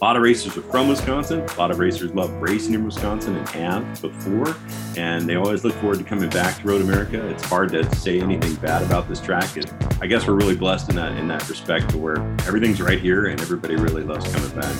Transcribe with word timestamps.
A 0.00 0.04
lot 0.04 0.14
of 0.14 0.22
racers 0.22 0.56
are 0.56 0.62
from 0.62 0.86
Wisconsin. 0.86 1.40
A 1.40 1.58
lot 1.58 1.72
of 1.72 1.80
racers 1.80 2.14
love 2.14 2.30
racing 2.34 2.74
in 2.74 2.84
Wisconsin 2.84 3.36
and 3.36 3.48
have 3.48 4.00
before, 4.00 4.54
and 4.96 5.28
they 5.28 5.34
always 5.34 5.64
look 5.64 5.74
forward 5.74 5.98
to 5.98 6.04
coming 6.04 6.30
back 6.30 6.60
to 6.60 6.68
Road 6.68 6.82
America. 6.82 7.26
It's 7.30 7.44
hard 7.44 7.70
to 7.70 7.92
say 7.96 8.20
anything 8.20 8.54
bad 8.56 8.84
about 8.84 9.08
this 9.08 9.20
track. 9.20 9.56
And 9.56 9.66
I 10.00 10.06
guess 10.06 10.24
we're 10.24 10.34
really 10.34 10.54
blessed 10.54 10.90
in 10.90 10.94
that 10.96 11.16
in 11.16 11.26
that 11.26 11.48
respect, 11.48 11.90
to 11.90 11.98
where 11.98 12.18
everything's 12.46 12.80
right 12.80 13.00
here 13.00 13.26
and 13.26 13.40
everybody 13.40 13.74
really 13.74 14.04
loves 14.04 14.32
coming 14.32 14.50
back. 14.50 14.72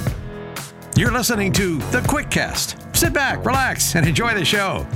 You're 0.97 1.11
listening 1.11 1.53
to 1.55 1.79
the 1.91 2.01
QuickCast. 2.03 2.95
Sit 2.95 3.13
back, 3.13 3.45
relax, 3.45 3.97
and 3.97 4.07
enjoy 4.07 4.35
the 4.35 4.45
show. 4.45 4.87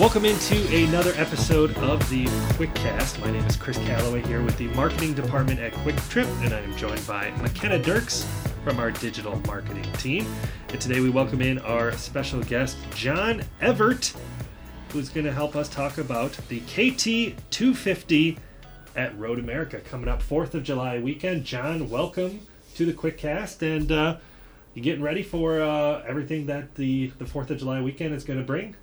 Welcome 0.00 0.24
into 0.24 0.56
another 0.74 1.12
episode 1.16 1.76
of 1.76 2.08
the 2.08 2.24
QuickCast. 2.54 3.20
My 3.20 3.30
name 3.30 3.44
is 3.44 3.54
Chris 3.54 3.76
Calloway 3.76 4.22
here 4.22 4.42
with 4.42 4.56
the 4.56 4.68
marketing 4.68 5.12
department 5.12 5.60
at 5.60 5.74
Kwik 5.74 6.00
Trip, 6.08 6.26
and 6.40 6.54
I 6.54 6.60
am 6.60 6.74
joined 6.74 7.06
by 7.06 7.30
McKenna 7.42 7.78
Dirks 7.78 8.26
from 8.64 8.78
our 8.78 8.92
digital 8.92 9.38
marketing 9.46 9.84
team. 9.98 10.24
And 10.70 10.80
today 10.80 11.00
we 11.00 11.10
welcome 11.10 11.42
in 11.42 11.58
our 11.58 11.92
special 11.92 12.42
guest, 12.42 12.78
John 12.94 13.42
Ewert, 13.60 14.16
who's 14.88 15.10
going 15.10 15.26
to 15.26 15.32
help 15.34 15.54
us 15.54 15.68
talk 15.68 15.98
about 15.98 16.32
the 16.48 16.60
KT 16.60 17.36
250 17.50 18.38
at 18.96 19.18
Road 19.18 19.38
America 19.38 19.80
coming 19.80 20.08
up 20.08 20.22
4th 20.22 20.54
of 20.54 20.62
July 20.62 20.98
weekend. 20.98 21.44
John, 21.44 21.90
welcome 21.90 22.46
to 22.74 22.86
the 22.86 22.94
QuickCast, 22.94 23.60
and 23.60 23.92
uh, 23.92 24.16
you 24.72 24.80
getting 24.80 25.02
ready 25.02 25.22
for 25.22 25.60
uh, 25.60 26.02
everything 26.08 26.46
that 26.46 26.76
the, 26.76 27.12
the 27.18 27.26
4th 27.26 27.50
of 27.50 27.58
July 27.58 27.82
weekend 27.82 28.14
is 28.14 28.24
going 28.24 28.38
to 28.38 28.46
bring? 28.46 28.76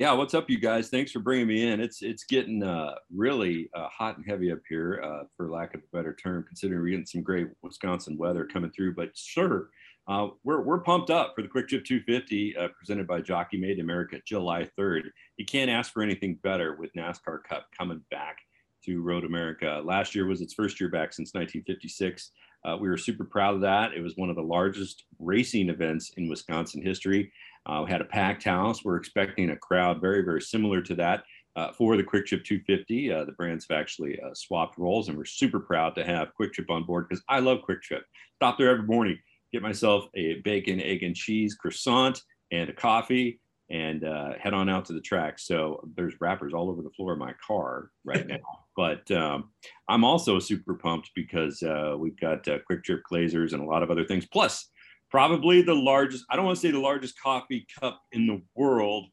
Yeah, 0.00 0.14
what's 0.14 0.32
up, 0.32 0.48
you 0.48 0.58
guys? 0.58 0.88
Thanks 0.88 1.12
for 1.12 1.18
bringing 1.18 1.46
me 1.46 1.68
in. 1.68 1.78
It's 1.78 2.00
it's 2.00 2.24
getting 2.24 2.62
uh, 2.62 2.94
really 3.14 3.68
uh, 3.74 3.86
hot 3.88 4.16
and 4.16 4.24
heavy 4.26 4.50
up 4.50 4.60
here, 4.66 4.98
uh, 5.04 5.24
for 5.36 5.50
lack 5.50 5.74
of 5.74 5.82
a 5.82 5.94
better 5.94 6.14
term, 6.14 6.42
considering 6.48 6.80
we're 6.80 6.88
getting 6.88 7.04
some 7.04 7.20
great 7.22 7.48
Wisconsin 7.62 8.16
weather 8.16 8.46
coming 8.46 8.70
through. 8.70 8.94
But 8.94 9.14
sure, 9.14 9.68
uh, 10.08 10.28
we're 10.42 10.62
we're 10.62 10.78
pumped 10.78 11.10
up 11.10 11.34
for 11.36 11.42
the 11.42 11.48
Kwik 11.48 11.68
Trip 11.68 11.84
250 11.84 12.56
uh, 12.56 12.68
presented 12.78 13.06
by 13.06 13.20
Jockey 13.20 13.58
Made 13.58 13.78
America, 13.78 14.16
July 14.26 14.70
3rd. 14.78 15.02
You 15.36 15.44
can't 15.44 15.70
ask 15.70 15.92
for 15.92 16.02
anything 16.02 16.38
better 16.42 16.76
with 16.76 16.94
NASCAR 16.94 17.44
Cup 17.46 17.66
coming 17.76 18.00
back 18.10 18.38
to 18.86 19.02
Road 19.02 19.26
America. 19.26 19.82
Last 19.84 20.14
year 20.14 20.24
was 20.24 20.40
its 20.40 20.54
first 20.54 20.80
year 20.80 20.88
back 20.88 21.12
since 21.12 21.34
1956. 21.34 22.30
Uh, 22.64 22.76
we 22.80 22.88
were 22.88 22.96
super 22.96 23.24
proud 23.24 23.54
of 23.54 23.60
that. 23.60 23.92
It 23.92 24.00
was 24.00 24.16
one 24.16 24.30
of 24.30 24.36
the 24.36 24.42
largest 24.42 25.04
racing 25.18 25.68
events 25.68 26.12
in 26.16 26.28
Wisconsin 26.28 26.80
history. 26.80 27.32
Uh, 27.66 27.82
we 27.84 27.90
had 27.90 28.00
a 28.00 28.06
packed 28.06 28.44
house. 28.44 28.84
We're 28.84 28.96
expecting 28.96 29.50
a 29.50 29.56
crowd 29.56 30.00
very, 30.00 30.22
very 30.22 30.40
similar 30.40 30.80
to 30.82 30.94
that 30.96 31.24
uh, 31.56 31.72
for 31.72 31.96
the 31.96 32.02
Kwik 32.02 32.26
Trip 32.26 32.44
250. 32.44 33.12
Uh, 33.12 33.24
the 33.24 33.32
brands 33.32 33.66
have 33.68 33.78
actually 33.78 34.18
uh, 34.20 34.30
swapped 34.34 34.78
roles, 34.78 35.08
and 35.08 35.16
we're 35.16 35.24
super 35.24 35.60
proud 35.60 35.94
to 35.96 36.04
have 36.04 36.32
Kwik 36.34 36.52
Trip 36.52 36.70
on 36.70 36.84
board 36.84 37.06
because 37.08 37.22
I 37.28 37.40
love 37.40 37.58
Kwik 37.62 37.82
Trip. 37.82 38.04
Stop 38.36 38.58
there 38.58 38.70
every 38.70 38.86
morning, 38.86 39.18
get 39.52 39.62
myself 39.62 40.06
a 40.14 40.40
bacon, 40.40 40.80
egg, 40.80 41.02
and 41.02 41.14
cheese 41.14 41.54
croissant 41.54 42.22
and 42.50 42.70
a 42.70 42.72
coffee, 42.72 43.40
and 43.68 44.04
uh, 44.04 44.32
head 44.40 44.54
on 44.54 44.68
out 44.68 44.86
to 44.86 44.92
the 44.92 45.00
track. 45.00 45.38
So 45.38 45.86
there's 45.96 46.20
wrappers 46.20 46.54
all 46.54 46.70
over 46.70 46.82
the 46.82 46.90
floor 46.90 47.12
of 47.12 47.18
my 47.18 47.34
car 47.46 47.90
right 48.04 48.26
now. 48.26 48.38
but 48.76 49.08
um, 49.10 49.50
I'm 49.88 50.04
also 50.04 50.38
super 50.38 50.74
pumped 50.74 51.10
because 51.14 51.62
uh, 51.62 51.94
we've 51.98 52.18
got 52.18 52.44
Kwik 52.44 52.84
Trip 52.84 53.02
Glazers 53.10 53.52
and 53.52 53.62
a 53.62 53.66
lot 53.66 53.82
of 53.82 53.90
other 53.90 54.06
things. 54.06 54.26
Plus, 54.26 54.70
probably 55.10 55.62
the 55.62 55.74
largest, 55.74 56.24
I 56.30 56.36
don't 56.36 56.44
want 56.44 56.56
to 56.56 56.60
say 56.60 56.70
the 56.70 56.78
largest 56.78 57.20
coffee 57.20 57.66
cup 57.80 58.02
in 58.12 58.26
the 58.26 58.40
world, 58.54 59.06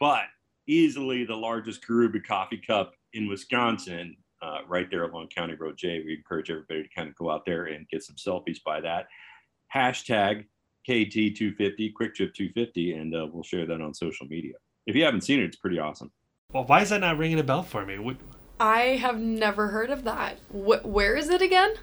but 0.00 0.24
easily 0.66 1.24
the 1.24 1.36
largest 1.36 1.86
Karuba 1.86 2.24
coffee 2.24 2.60
cup 2.64 2.94
in 3.12 3.28
Wisconsin, 3.28 4.16
uh, 4.42 4.58
right 4.66 4.90
there 4.90 5.04
along 5.04 5.28
County 5.28 5.54
Road 5.54 5.76
J. 5.78 6.02
We 6.04 6.14
encourage 6.14 6.50
everybody 6.50 6.82
to 6.82 6.88
kind 6.94 7.08
of 7.08 7.14
go 7.14 7.30
out 7.30 7.46
there 7.46 7.66
and 7.66 7.88
get 7.88 8.02
some 8.02 8.16
selfies 8.16 8.58
by 8.64 8.80
that. 8.80 9.06
Hashtag 9.74 10.46
KT250, 10.88 11.92
Kwik 11.94 12.14
Trip 12.14 12.34
250, 12.34 12.92
and 12.94 13.14
uh, 13.14 13.26
we'll 13.32 13.44
share 13.44 13.66
that 13.66 13.80
on 13.80 13.94
social 13.94 14.26
media. 14.26 14.54
If 14.86 14.96
you 14.96 15.04
haven't 15.04 15.22
seen 15.22 15.40
it, 15.40 15.44
it's 15.44 15.56
pretty 15.56 15.78
awesome. 15.78 16.10
Well, 16.52 16.64
why 16.64 16.82
is 16.82 16.90
that 16.90 17.00
not 17.00 17.18
ringing 17.18 17.38
a 17.38 17.44
bell 17.44 17.62
for 17.62 17.86
me? 17.86 17.98
What... 17.98 18.16
I 18.58 18.96
have 18.96 19.18
never 19.18 19.68
heard 19.68 19.90
of 19.90 20.04
that. 20.04 20.38
Wh- 20.50 20.84
where 20.84 21.14
is 21.14 21.30
it 21.30 21.40
again? 21.40 21.74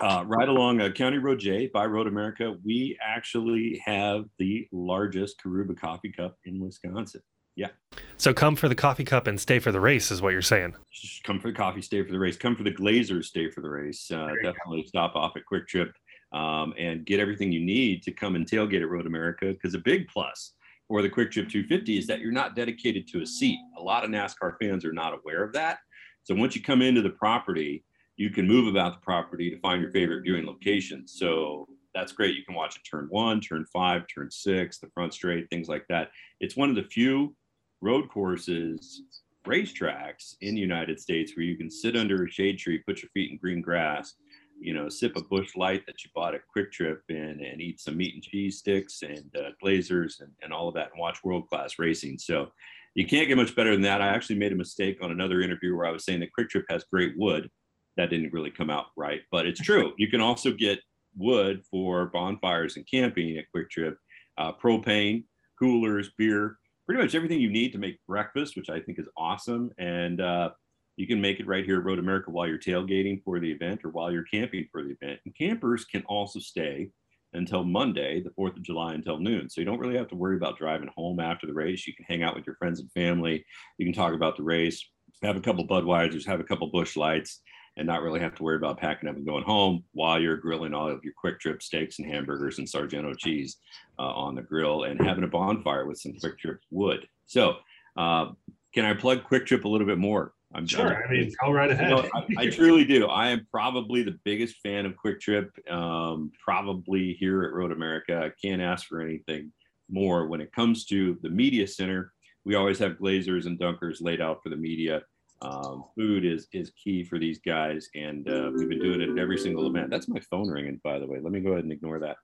Uh, 0.00 0.24
right 0.26 0.48
along 0.48 0.80
uh, 0.80 0.90
County 0.90 1.18
Road 1.18 1.38
J 1.38 1.70
by 1.72 1.86
Road 1.86 2.06
America, 2.06 2.56
we 2.64 2.98
actually 3.02 3.80
have 3.84 4.24
the 4.38 4.66
largest 4.72 5.36
Karuba 5.44 5.78
coffee 5.78 6.12
cup 6.12 6.36
in 6.44 6.58
Wisconsin. 6.60 7.22
Yeah. 7.56 7.68
So 8.16 8.34
come 8.34 8.56
for 8.56 8.68
the 8.68 8.74
coffee 8.74 9.04
cup 9.04 9.28
and 9.28 9.40
stay 9.40 9.60
for 9.60 9.70
the 9.70 9.80
race, 9.80 10.10
is 10.10 10.20
what 10.20 10.32
you're 10.32 10.42
saying. 10.42 10.74
Just 10.92 11.22
come 11.22 11.38
for 11.38 11.48
the 11.48 11.54
coffee, 11.54 11.82
stay 11.82 12.02
for 12.02 12.10
the 12.10 12.18
race. 12.18 12.36
Come 12.36 12.56
for 12.56 12.64
the 12.64 12.72
Glazers, 12.72 13.26
stay 13.26 13.48
for 13.48 13.60
the 13.60 13.70
race. 13.70 14.10
Uh, 14.10 14.30
definitely 14.42 14.82
go. 14.82 14.88
stop 14.88 15.14
off 15.14 15.36
at 15.36 15.42
Kwik 15.50 15.68
Trip 15.68 15.92
um, 16.32 16.74
and 16.76 17.06
get 17.06 17.20
everything 17.20 17.52
you 17.52 17.64
need 17.64 18.02
to 18.02 18.10
come 18.10 18.34
and 18.34 18.44
tailgate 18.44 18.82
at 18.82 18.88
Road 18.88 19.06
America. 19.06 19.46
Because 19.46 19.74
a 19.74 19.78
big 19.78 20.08
plus 20.08 20.54
for 20.88 21.00
the 21.00 21.08
Kwik 21.08 21.30
Trip 21.30 21.48
250 21.48 21.98
is 21.98 22.06
that 22.08 22.18
you're 22.18 22.32
not 22.32 22.56
dedicated 22.56 23.06
to 23.08 23.22
a 23.22 23.26
seat. 23.26 23.58
A 23.78 23.82
lot 23.82 24.04
of 24.04 24.10
NASCAR 24.10 24.54
fans 24.60 24.84
are 24.84 24.92
not 24.92 25.14
aware 25.14 25.44
of 25.44 25.52
that. 25.52 25.78
So 26.24 26.34
once 26.34 26.56
you 26.56 26.62
come 26.62 26.82
into 26.82 27.02
the 27.02 27.10
property, 27.10 27.84
you 28.16 28.30
can 28.30 28.46
move 28.46 28.68
about 28.68 28.94
the 28.94 29.04
property 29.04 29.50
to 29.50 29.58
find 29.58 29.82
your 29.82 29.90
favorite 29.90 30.22
viewing 30.22 30.46
locations. 30.46 31.14
So 31.18 31.66
that's 31.94 32.12
great. 32.12 32.36
You 32.36 32.44
can 32.44 32.54
watch 32.54 32.76
it 32.76 32.82
turn 32.88 33.06
one, 33.10 33.40
turn 33.40 33.66
five, 33.72 34.04
turn 34.12 34.30
six, 34.30 34.78
the 34.78 34.88
front 34.94 35.14
straight, 35.14 35.48
things 35.50 35.68
like 35.68 35.86
that. 35.88 36.10
It's 36.40 36.56
one 36.56 36.70
of 36.70 36.76
the 36.76 36.82
few 36.84 37.34
road 37.80 38.08
courses, 38.08 39.02
racetracks 39.46 40.36
in 40.40 40.54
the 40.54 40.60
United 40.60 40.98
States 40.98 41.36
where 41.36 41.44
you 41.44 41.56
can 41.56 41.70
sit 41.70 41.96
under 41.96 42.24
a 42.24 42.30
shade 42.30 42.58
tree, 42.58 42.78
put 42.78 43.02
your 43.02 43.10
feet 43.10 43.30
in 43.30 43.36
green 43.36 43.60
grass, 43.60 44.14
you 44.58 44.72
know, 44.72 44.88
sip 44.88 45.16
a 45.16 45.22
Busch 45.22 45.56
Light 45.56 45.84
that 45.86 46.02
you 46.02 46.10
bought 46.14 46.34
at 46.34 46.42
Kwik 46.54 46.72
Trip 46.72 47.02
and, 47.08 47.40
and 47.40 47.60
eat 47.60 47.80
some 47.80 47.96
meat 47.96 48.14
and 48.14 48.22
cheese 48.22 48.58
sticks 48.58 49.02
and 49.02 49.30
uh, 49.36 49.50
glazers 49.62 50.20
and, 50.20 50.30
and 50.42 50.52
all 50.52 50.68
of 50.68 50.74
that 50.74 50.90
and 50.92 51.00
watch 51.00 51.22
world 51.22 51.48
class 51.48 51.78
racing. 51.78 52.18
So 52.18 52.52
you 52.94 53.06
can't 53.06 53.28
get 53.28 53.36
much 53.36 53.54
better 53.54 53.72
than 53.72 53.82
that. 53.82 54.00
I 54.00 54.08
actually 54.08 54.36
made 54.36 54.52
a 54.52 54.56
mistake 54.56 54.98
on 55.02 55.10
another 55.10 55.42
interview 55.42 55.76
where 55.76 55.86
I 55.86 55.90
was 55.90 56.04
saying 56.04 56.20
that 56.20 56.32
Kwik 56.32 56.48
Trip 56.48 56.64
has 56.70 56.84
great 56.84 57.14
wood 57.16 57.50
that 57.96 58.10
didn't 58.10 58.32
really 58.32 58.50
come 58.50 58.70
out 58.70 58.86
right, 58.96 59.20
but 59.30 59.46
it's 59.46 59.60
true. 59.60 59.92
You 59.98 60.08
can 60.08 60.20
also 60.20 60.52
get 60.52 60.80
wood 61.16 61.62
for 61.70 62.06
bonfires 62.06 62.76
and 62.76 62.86
camping 62.90 63.36
at 63.38 63.44
Kwik 63.54 63.70
Trip, 63.70 63.96
uh, 64.38 64.52
propane, 64.52 65.24
coolers, 65.58 66.10
beer, 66.18 66.58
pretty 66.86 67.00
much 67.00 67.14
everything 67.14 67.40
you 67.40 67.50
need 67.50 67.72
to 67.72 67.78
make 67.78 67.98
breakfast, 68.06 68.56
which 68.56 68.70
I 68.70 68.80
think 68.80 68.98
is 68.98 69.08
awesome. 69.16 69.70
And 69.78 70.20
uh, 70.20 70.50
you 70.96 71.06
can 71.06 71.20
make 71.20 71.40
it 71.40 71.46
right 71.46 71.64
here 71.64 71.78
at 71.78 71.84
Road 71.84 71.98
America 71.98 72.30
while 72.30 72.46
you're 72.46 72.58
tailgating 72.58 73.22
for 73.24 73.40
the 73.40 73.50
event 73.50 73.84
or 73.84 73.90
while 73.90 74.12
you're 74.12 74.24
camping 74.24 74.66
for 74.70 74.82
the 74.82 74.90
event. 75.00 75.20
And 75.24 75.34
campers 75.36 75.84
can 75.84 76.02
also 76.06 76.40
stay 76.40 76.90
until 77.32 77.64
Monday, 77.64 78.22
the 78.22 78.30
4th 78.30 78.56
of 78.56 78.62
July, 78.62 78.94
until 78.94 79.18
noon. 79.18 79.48
So 79.48 79.60
you 79.60 79.64
don't 79.64 79.80
really 79.80 79.96
have 79.96 80.08
to 80.08 80.16
worry 80.16 80.36
about 80.36 80.56
driving 80.56 80.90
home 80.96 81.18
after 81.18 81.46
the 81.46 81.52
race. 81.52 81.86
You 81.86 81.94
can 81.94 82.04
hang 82.04 82.22
out 82.22 82.36
with 82.36 82.46
your 82.46 82.56
friends 82.56 82.80
and 82.80 82.90
family. 82.92 83.44
You 83.78 83.86
can 83.86 83.94
talk 83.94 84.14
about 84.14 84.36
the 84.36 84.44
race, 84.44 84.84
have 85.22 85.36
a 85.36 85.40
couple 85.40 85.66
Budweisers, 85.66 86.26
have 86.26 86.40
a 86.40 86.44
couple 86.44 86.70
Busch 86.70 86.96
Lights, 86.96 87.40
and 87.76 87.86
not 87.86 88.02
really 88.02 88.20
have 88.20 88.34
to 88.36 88.42
worry 88.42 88.56
about 88.56 88.78
packing 88.78 89.08
up 89.08 89.16
and 89.16 89.26
going 89.26 89.44
home 89.44 89.82
while 89.92 90.20
you're 90.20 90.36
grilling 90.36 90.74
all 90.74 90.88
of 90.88 91.02
your 91.02 91.12
Kwik 91.14 91.40
Trip 91.40 91.62
steaks 91.62 91.98
and 91.98 92.08
hamburgers 92.08 92.58
and 92.58 92.68
Sargento 92.68 93.14
cheese 93.14 93.56
uh, 93.98 94.02
on 94.02 94.34
the 94.34 94.42
grill 94.42 94.84
and 94.84 95.00
having 95.00 95.24
a 95.24 95.28
bonfire 95.28 95.86
with 95.86 95.98
some 95.98 96.12
Kwik 96.12 96.38
Trip 96.38 96.60
wood. 96.70 97.06
So, 97.26 97.56
uh, 97.96 98.30
can 98.74 98.84
I 98.84 98.94
plug 98.94 99.24
Kwik 99.24 99.46
Trip 99.46 99.64
a 99.64 99.68
little 99.68 99.86
bit 99.86 99.98
more? 99.98 100.32
I'm 100.54 100.66
sure. 100.66 101.04
I 101.04 101.10
mean, 101.10 101.32
go 101.42 101.50
right 101.50 101.70
ahead. 101.70 101.90
You 101.90 101.96
know, 101.96 102.08
I, 102.14 102.44
I, 102.44 102.46
truly 102.50 102.84
do. 102.84 103.06
I 103.06 103.28
am 103.28 103.46
probably 103.50 104.02
the 104.02 104.18
biggest 104.24 104.56
fan 104.62 104.86
of 104.86 104.94
Kwik 104.96 105.20
Trip. 105.20 105.50
Um, 105.68 106.30
probably 106.42 107.14
here 107.14 107.42
at 107.42 107.52
Road 107.52 107.72
America, 107.72 108.16
I 108.24 108.30
can't 108.40 108.62
ask 108.62 108.86
for 108.86 109.00
anything 109.00 109.52
more. 109.90 110.28
When 110.28 110.40
it 110.40 110.52
comes 110.52 110.84
to 110.86 111.18
the 111.22 111.28
media 111.28 111.66
center, 111.66 112.12
we 112.44 112.54
always 112.54 112.78
have 112.78 112.98
glazers 112.98 113.46
and 113.46 113.58
dunkers 113.58 114.00
laid 114.00 114.20
out 114.20 114.42
for 114.42 114.48
the 114.48 114.56
media. 114.56 115.02
Um, 115.42 115.84
food 115.94 116.24
is 116.24 116.48
is 116.52 116.70
key 116.70 117.04
for 117.04 117.18
these 117.18 117.38
guys, 117.38 117.88
and 117.94 118.28
uh, 118.28 118.50
we've 118.54 118.68
been 118.68 118.80
doing 118.80 119.00
it 119.00 119.10
at 119.10 119.18
every 119.18 119.38
single 119.38 119.66
event. 119.66 119.90
That's 119.90 120.08
my 120.08 120.20
phone 120.30 120.48
ringing, 120.48 120.80
by 120.82 120.98
the 120.98 121.06
way. 121.06 121.18
Let 121.20 121.32
me 121.32 121.40
go 121.40 121.50
ahead 121.50 121.64
and 121.64 121.72
ignore 121.72 122.00
that. 122.00 122.16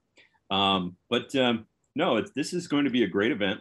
Um, 0.54 0.96
but 1.08 1.34
um, 1.36 1.66
no, 1.94 2.24
this 2.34 2.52
is 2.52 2.66
going 2.66 2.84
to 2.84 2.90
be 2.90 3.04
a 3.04 3.08
great 3.08 3.32
event 3.32 3.60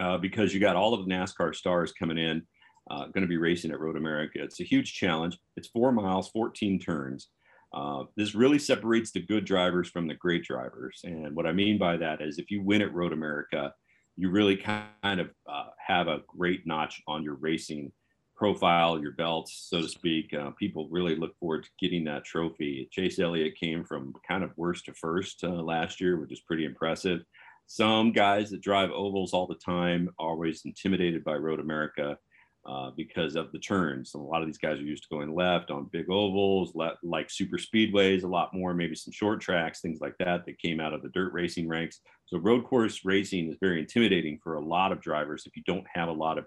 uh, 0.00 0.18
because 0.18 0.52
you 0.52 0.60
got 0.60 0.76
all 0.76 0.94
of 0.94 1.06
the 1.06 1.12
NASCAR 1.12 1.54
stars 1.54 1.92
coming 1.92 2.18
in, 2.18 2.42
uh, 2.90 3.06
going 3.06 3.22
to 3.22 3.28
be 3.28 3.36
racing 3.36 3.70
at 3.70 3.80
Road 3.80 3.96
America. 3.96 4.42
It's 4.42 4.60
a 4.60 4.64
huge 4.64 4.94
challenge. 4.94 5.38
It's 5.56 5.68
four 5.68 5.92
miles, 5.92 6.28
14 6.30 6.78
turns. 6.78 7.28
Uh, 7.72 8.04
this 8.16 8.34
really 8.34 8.58
separates 8.58 9.10
the 9.10 9.20
good 9.20 9.44
drivers 9.44 9.88
from 9.88 10.06
the 10.06 10.14
great 10.14 10.44
drivers. 10.44 11.00
And 11.04 11.34
what 11.34 11.46
I 11.46 11.52
mean 11.52 11.78
by 11.78 11.96
that 11.98 12.20
is 12.20 12.38
if 12.38 12.50
you 12.50 12.62
win 12.62 12.82
at 12.82 12.94
Road 12.94 13.12
America, 13.12 13.72
you 14.16 14.30
really 14.30 14.56
kind 14.56 15.20
of 15.20 15.30
uh, 15.46 15.68
have 15.84 16.08
a 16.08 16.22
great 16.26 16.66
notch 16.66 17.02
on 17.06 17.22
your 17.22 17.34
racing 17.34 17.92
profile, 18.36 19.00
your 19.00 19.12
belts, 19.12 19.66
so 19.70 19.80
to 19.80 19.88
speak. 19.88 20.32
Uh, 20.34 20.50
people 20.50 20.88
really 20.90 21.16
look 21.16 21.36
forward 21.38 21.64
to 21.64 21.70
getting 21.80 22.04
that 22.04 22.24
trophy. 22.24 22.88
Chase 22.92 23.18
Elliott 23.18 23.58
came 23.58 23.84
from 23.84 24.12
kind 24.28 24.44
of 24.44 24.56
worst 24.56 24.84
to 24.86 24.92
first 24.94 25.42
uh, 25.44 25.48
last 25.48 26.00
year, 26.00 26.18
which 26.18 26.32
is 26.32 26.40
pretty 26.40 26.64
impressive. 26.64 27.20
Some 27.66 28.12
guys 28.12 28.50
that 28.50 28.60
drive 28.60 28.90
ovals 28.90 29.32
all 29.32 29.46
the 29.46 29.56
time, 29.56 30.10
are 30.18 30.30
always 30.30 30.64
intimidated 30.64 31.24
by 31.24 31.34
Road 31.34 31.60
America. 31.60 32.18
uh, 32.66 32.90
because 32.96 33.36
of 33.36 33.52
the 33.52 33.58
turns. 33.60 34.14
a 34.14 34.18
lot 34.18 34.42
of 34.42 34.48
these 34.48 34.58
guys 34.58 34.78
are 34.78 34.82
used 34.82 35.04
to 35.04 35.08
going 35.08 35.32
left 35.32 35.70
on 35.70 35.88
big 35.92 36.10
ovals, 36.10 36.74
le- 36.74 36.98
like 37.04 37.30
super 37.30 37.58
speedways, 37.58 38.24
a 38.24 38.26
lot 38.26 38.52
more, 38.52 38.74
maybe 38.74 38.96
some 38.96 39.12
short 39.12 39.40
tracks, 39.40 39.80
things 39.80 40.00
like 40.00 40.16
that, 40.18 40.44
that 40.44 40.58
came 40.58 40.80
out 40.80 40.92
of 40.92 41.02
the 41.02 41.08
dirt 41.10 41.32
racing 41.32 41.68
ranks. 41.68 42.00
So 42.26 42.38
road 42.38 42.64
course 42.64 43.04
racing 43.04 43.48
is 43.48 43.56
very 43.60 43.78
intimidating 43.78 44.40
for 44.42 44.54
a 44.54 44.64
lot 44.64 44.90
of 44.90 45.00
drivers 45.00 45.44
if 45.46 45.56
you 45.56 45.62
don't 45.64 45.86
have 45.94 46.08
a 46.08 46.12
lot 46.12 46.38
of 46.38 46.46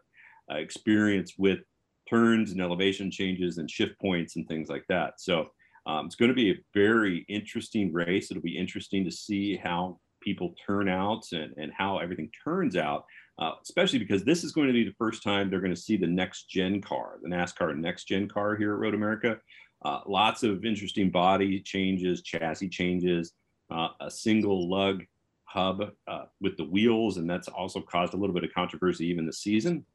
uh, 0.52 0.58
experience 0.58 1.36
with 1.38 1.60
turns 2.10 2.52
and 2.52 2.62
elevation 2.62 3.12
changes 3.12 3.58
and 3.58 3.70
shift 3.70 4.00
points 4.00 4.36
and 4.36 4.48
things 4.48 4.70
like 4.70 4.86
that. 4.90 5.20
So 5.20 5.52
um, 5.86 6.06
it's 6.06 6.16
going 6.16 6.30
to 6.30 6.36
be 6.36 6.52
a 6.52 6.64
very 6.74 7.26
interesting 7.30 7.94
race. 7.94 8.32
It'll 8.32 8.44
be 8.44 8.58
interesting 8.58 9.06
to 9.06 9.12
see 9.12 9.56
how 9.56 10.00
people 10.22 10.54
turn 10.66 10.90
out 10.90 11.24
and, 11.32 11.54
and 11.58 11.72
how 11.76 12.00
everything 12.00 12.30
turns 12.44 12.76
out 12.76 13.06
uh, 13.40 13.54
especially 13.64 14.00
because 14.00 14.24
this 14.24 14.44
is 14.44 14.52
going 14.52 14.68
to 14.68 14.74
be 14.74 14.84
the 14.84 14.94
first 14.98 15.24
time 15.24 15.50
they're 15.50 15.62
going 15.62 15.74
to 15.74 15.82
see 15.82 15.96
the 15.96 16.06
next 16.06 16.50
gen 16.50 16.82
car, 16.82 17.20
the 17.24 17.30
NASCAR 17.30 17.76
next 17.76 18.04
gen 18.04 18.28
car 18.28 18.56
here 18.56 18.74
at 18.74 18.80
Road 18.80 18.94
America. 18.94 19.38
Uh, 19.84 20.02
lots 20.06 20.44
of 20.44 20.66
interesting 20.66 21.10
body 21.10 21.62
changes, 21.62 22.22
chassis 22.22 22.68
changes, 22.68 23.32
uh, 23.72 23.90
a 24.02 24.12
single 24.12 24.70
lug 24.70 25.04
hub 25.46 25.92
uh, 26.08 26.26
with 26.42 26.58
the 26.58 26.66
wheels, 26.66 27.16
and 27.16 27.30
that's 27.30 27.48
also 27.48 27.80
caused 27.80 28.14
a 28.14 28.18
little 28.18 28.36
bit 28.36 28.44
of 28.44 28.54
controversy 28.54 29.08
even 29.08 29.26
this 29.26 29.40
season. 29.40 29.86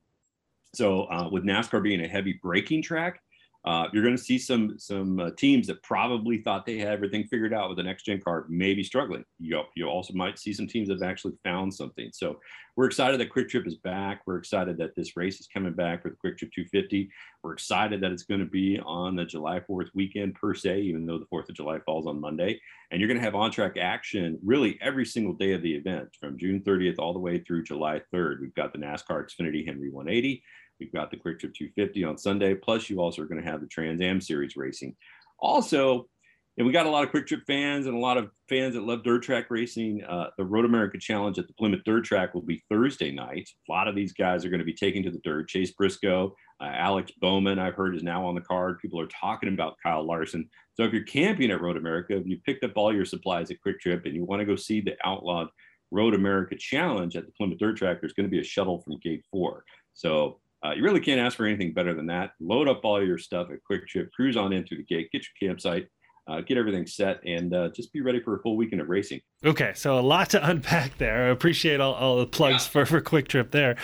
So, 0.74 1.04
uh, 1.04 1.28
with 1.30 1.44
NASCAR 1.44 1.82
being 1.82 2.04
a 2.04 2.08
heavy 2.08 2.38
braking 2.42 2.82
track, 2.82 3.20
uh, 3.64 3.88
you're 3.94 4.02
going 4.02 4.16
to 4.16 4.22
see 4.22 4.38
some 4.38 4.78
some 4.78 5.18
uh, 5.18 5.30
teams 5.38 5.66
that 5.66 5.82
probably 5.82 6.38
thought 6.38 6.66
they 6.66 6.78
had 6.78 6.88
everything 6.88 7.24
figured 7.24 7.54
out 7.54 7.70
with 7.70 7.78
the 7.78 7.82
next 7.82 8.04
gen 8.04 8.20
car 8.20 8.44
maybe 8.48 8.82
struggling. 8.82 9.24
You 9.38 9.62
you 9.74 9.86
also 9.86 10.12
might 10.12 10.38
see 10.38 10.52
some 10.52 10.66
teams 10.66 10.88
that 10.88 11.00
have 11.00 11.10
actually 11.10 11.32
found 11.44 11.72
something. 11.72 12.10
So 12.12 12.40
we're 12.76 12.86
excited 12.86 13.18
that 13.20 13.30
Kwik 13.30 13.48
Trip 13.48 13.66
is 13.66 13.76
back. 13.76 14.20
We're 14.26 14.36
excited 14.36 14.76
that 14.78 14.94
this 14.94 15.16
race 15.16 15.40
is 15.40 15.46
coming 15.46 15.72
back 15.72 16.02
for 16.02 16.10
the 16.10 16.16
Kwik 16.16 16.36
Trip 16.36 16.50
250. 16.52 17.08
We're 17.42 17.54
excited 17.54 18.02
that 18.02 18.10
it's 18.10 18.24
going 18.24 18.40
to 18.40 18.46
be 18.46 18.80
on 18.84 19.16
the 19.16 19.24
July 19.24 19.60
4th 19.60 19.88
weekend 19.94 20.34
per 20.34 20.54
se, 20.54 20.80
even 20.80 21.06
though 21.06 21.18
the 21.18 21.26
4th 21.26 21.48
of 21.48 21.54
July 21.54 21.78
falls 21.86 22.06
on 22.06 22.20
Monday. 22.20 22.60
And 22.90 23.00
you're 23.00 23.08
going 23.08 23.18
to 23.18 23.24
have 23.24 23.36
on 23.36 23.50
track 23.50 23.76
action 23.78 24.38
really 24.44 24.78
every 24.82 25.06
single 25.06 25.34
day 25.34 25.52
of 25.52 25.62
the 25.62 25.74
event 25.74 26.08
from 26.20 26.36
June 26.36 26.60
30th 26.60 26.98
all 26.98 27.12
the 27.12 27.18
way 27.18 27.38
through 27.38 27.62
July 27.62 28.02
3rd. 28.12 28.40
We've 28.40 28.54
got 28.54 28.72
the 28.72 28.78
NASCAR 28.80 29.24
Xfinity 29.24 29.64
Henry 29.64 29.90
180. 29.90 30.42
We've 30.80 30.92
got 30.92 31.10
the 31.10 31.16
Kwik 31.16 31.40
Trip 31.40 31.54
250 31.54 32.04
on 32.04 32.18
Sunday. 32.18 32.54
Plus, 32.54 32.90
you 32.90 33.00
also 33.00 33.22
are 33.22 33.26
going 33.26 33.42
to 33.42 33.50
have 33.50 33.60
the 33.60 33.66
Trans 33.66 34.00
Am 34.00 34.20
Series 34.20 34.56
racing. 34.56 34.96
Also, 35.38 36.08
and 36.56 36.66
we 36.66 36.72
got 36.72 36.86
a 36.86 36.90
lot 36.90 37.02
of 37.02 37.10
Kwik 37.10 37.26
Trip 37.26 37.42
fans 37.46 37.86
and 37.86 37.96
a 37.96 37.98
lot 37.98 38.16
of 38.16 38.30
fans 38.48 38.74
that 38.74 38.84
love 38.84 39.02
dirt 39.02 39.22
track 39.24 39.46
racing. 39.50 40.04
Uh, 40.04 40.26
the 40.38 40.44
Road 40.44 40.64
America 40.64 40.98
Challenge 40.98 41.36
at 41.38 41.48
the 41.48 41.54
Plymouth 41.54 41.82
Dirt 41.84 42.04
Track 42.04 42.32
will 42.32 42.42
be 42.42 42.62
Thursday 42.70 43.10
night. 43.10 43.48
A 43.68 43.72
lot 43.72 43.88
of 43.88 43.96
these 43.96 44.12
guys 44.12 44.44
are 44.44 44.50
going 44.50 44.60
to 44.60 44.64
be 44.64 44.74
taking 44.74 45.02
to 45.02 45.10
the 45.10 45.20
dirt. 45.24 45.48
Chase 45.48 45.72
Briscoe, 45.72 46.34
uh, 46.60 46.70
Alex 46.72 47.10
Bowman, 47.20 47.58
I've 47.58 47.74
heard 47.74 47.96
is 47.96 48.04
now 48.04 48.24
on 48.24 48.36
the 48.36 48.40
card. 48.40 48.78
People 48.78 49.00
are 49.00 49.08
talking 49.08 49.48
about 49.48 49.76
Kyle 49.82 50.06
Larson. 50.06 50.48
So 50.74 50.84
if 50.84 50.92
you're 50.92 51.02
camping 51.02 51.50
at 51.50 51.60
Road 51.60 51.76
America, 51.76 52.16
if 52.16 52.26
you 52.26 52.38
picked 52.44 52.62
up 52.62 52.72
all 52.76 52.94
your 52.94 53.04
supplies 53.04 53.50
at 53.50 53.60
Kwik 53.60 53.80
Trip 53.80 54.04
and 54.04 54.14
you 54.14 54.24
want 54.24 54.38
to 54.38 54.46
go 54.46 54.54
see 54.54 54.80
the 54.80 54.96
outlawed 55.04 55.48
Road 55.90 56.14
America 56.14 56.54
Challenge 56.56 57.16
at 57.16 57.26
the 57.26 57.32
Plymouth 57.32 57.58
Dirt 57.58 57.76
Track, 57.76 58.00
there's 58.00 58.12
going 58.12 58.26
to 58.26 58.30
be 58.30 58.40
a 58.40 58.44
shuttle 58.44 58.80
from 58.80 58.98
Gate 58.98 59.24
Four. 59.32 59.64
So 59.92 60.38
uh, 60.64 60.72
you 60.72 60.82
really 60.82 61.00
can't 61.00 61.20
ask 61.20 61.36
for 61.36 61.46
anything 61.46 61.74
better 61.74 61.94
than 61.94 62.06
that. 62.06 62.32
Load 62.40 62.68
up 62.68 62.84
all 62.84 63.04
your 63.04 63.18
stuff 63.18 63.48
at 63.52 63.58
Kwik 63.68 63.86
Trip, 63.86 64.10
cruise 64.12 64.36
on 64.36 64.52
in 64.52 64.66
through 64.66 64.78
the 64.78 64.84
gate, 64.84 65.10
get 65.12 65.22
your 65.22 65.48
campsite, 65.48 65.88
uh, 66.26 66.40
get 66.40 66.56
everything 66.56 66.86
set, 66.86 67.20
and 67.26 67.54
uh, 67.54 67.68
just 67.68 67.92
be 67.92 68.00
ready 68.00 68.20
for 68.20 68.36
a 68.36 68.40
full 68.40 68.56
weekend 68.56 68.80
of 68.80 68.88
racing. 68.88 69.20
Okay, 69.44 69.72
so 69.74 69.98
a 69.98 70.00
lot 70.00 70.30
to 70.30 70.48
unpack 70.48 70.96
there. 70.98 71.26
I 71.26 71.28
appreciate 71.28 71.80
all, 71.80 71.92
all 71.94 72.18
the 72.18 72.26
plugs 72.26 72.64
yeah. 72.64 72.70
for, 72.70 72.86
for 72.86 73.00
Kwik 73.00 73.28
Trip 73.28 73.50
there. 73.50 73.76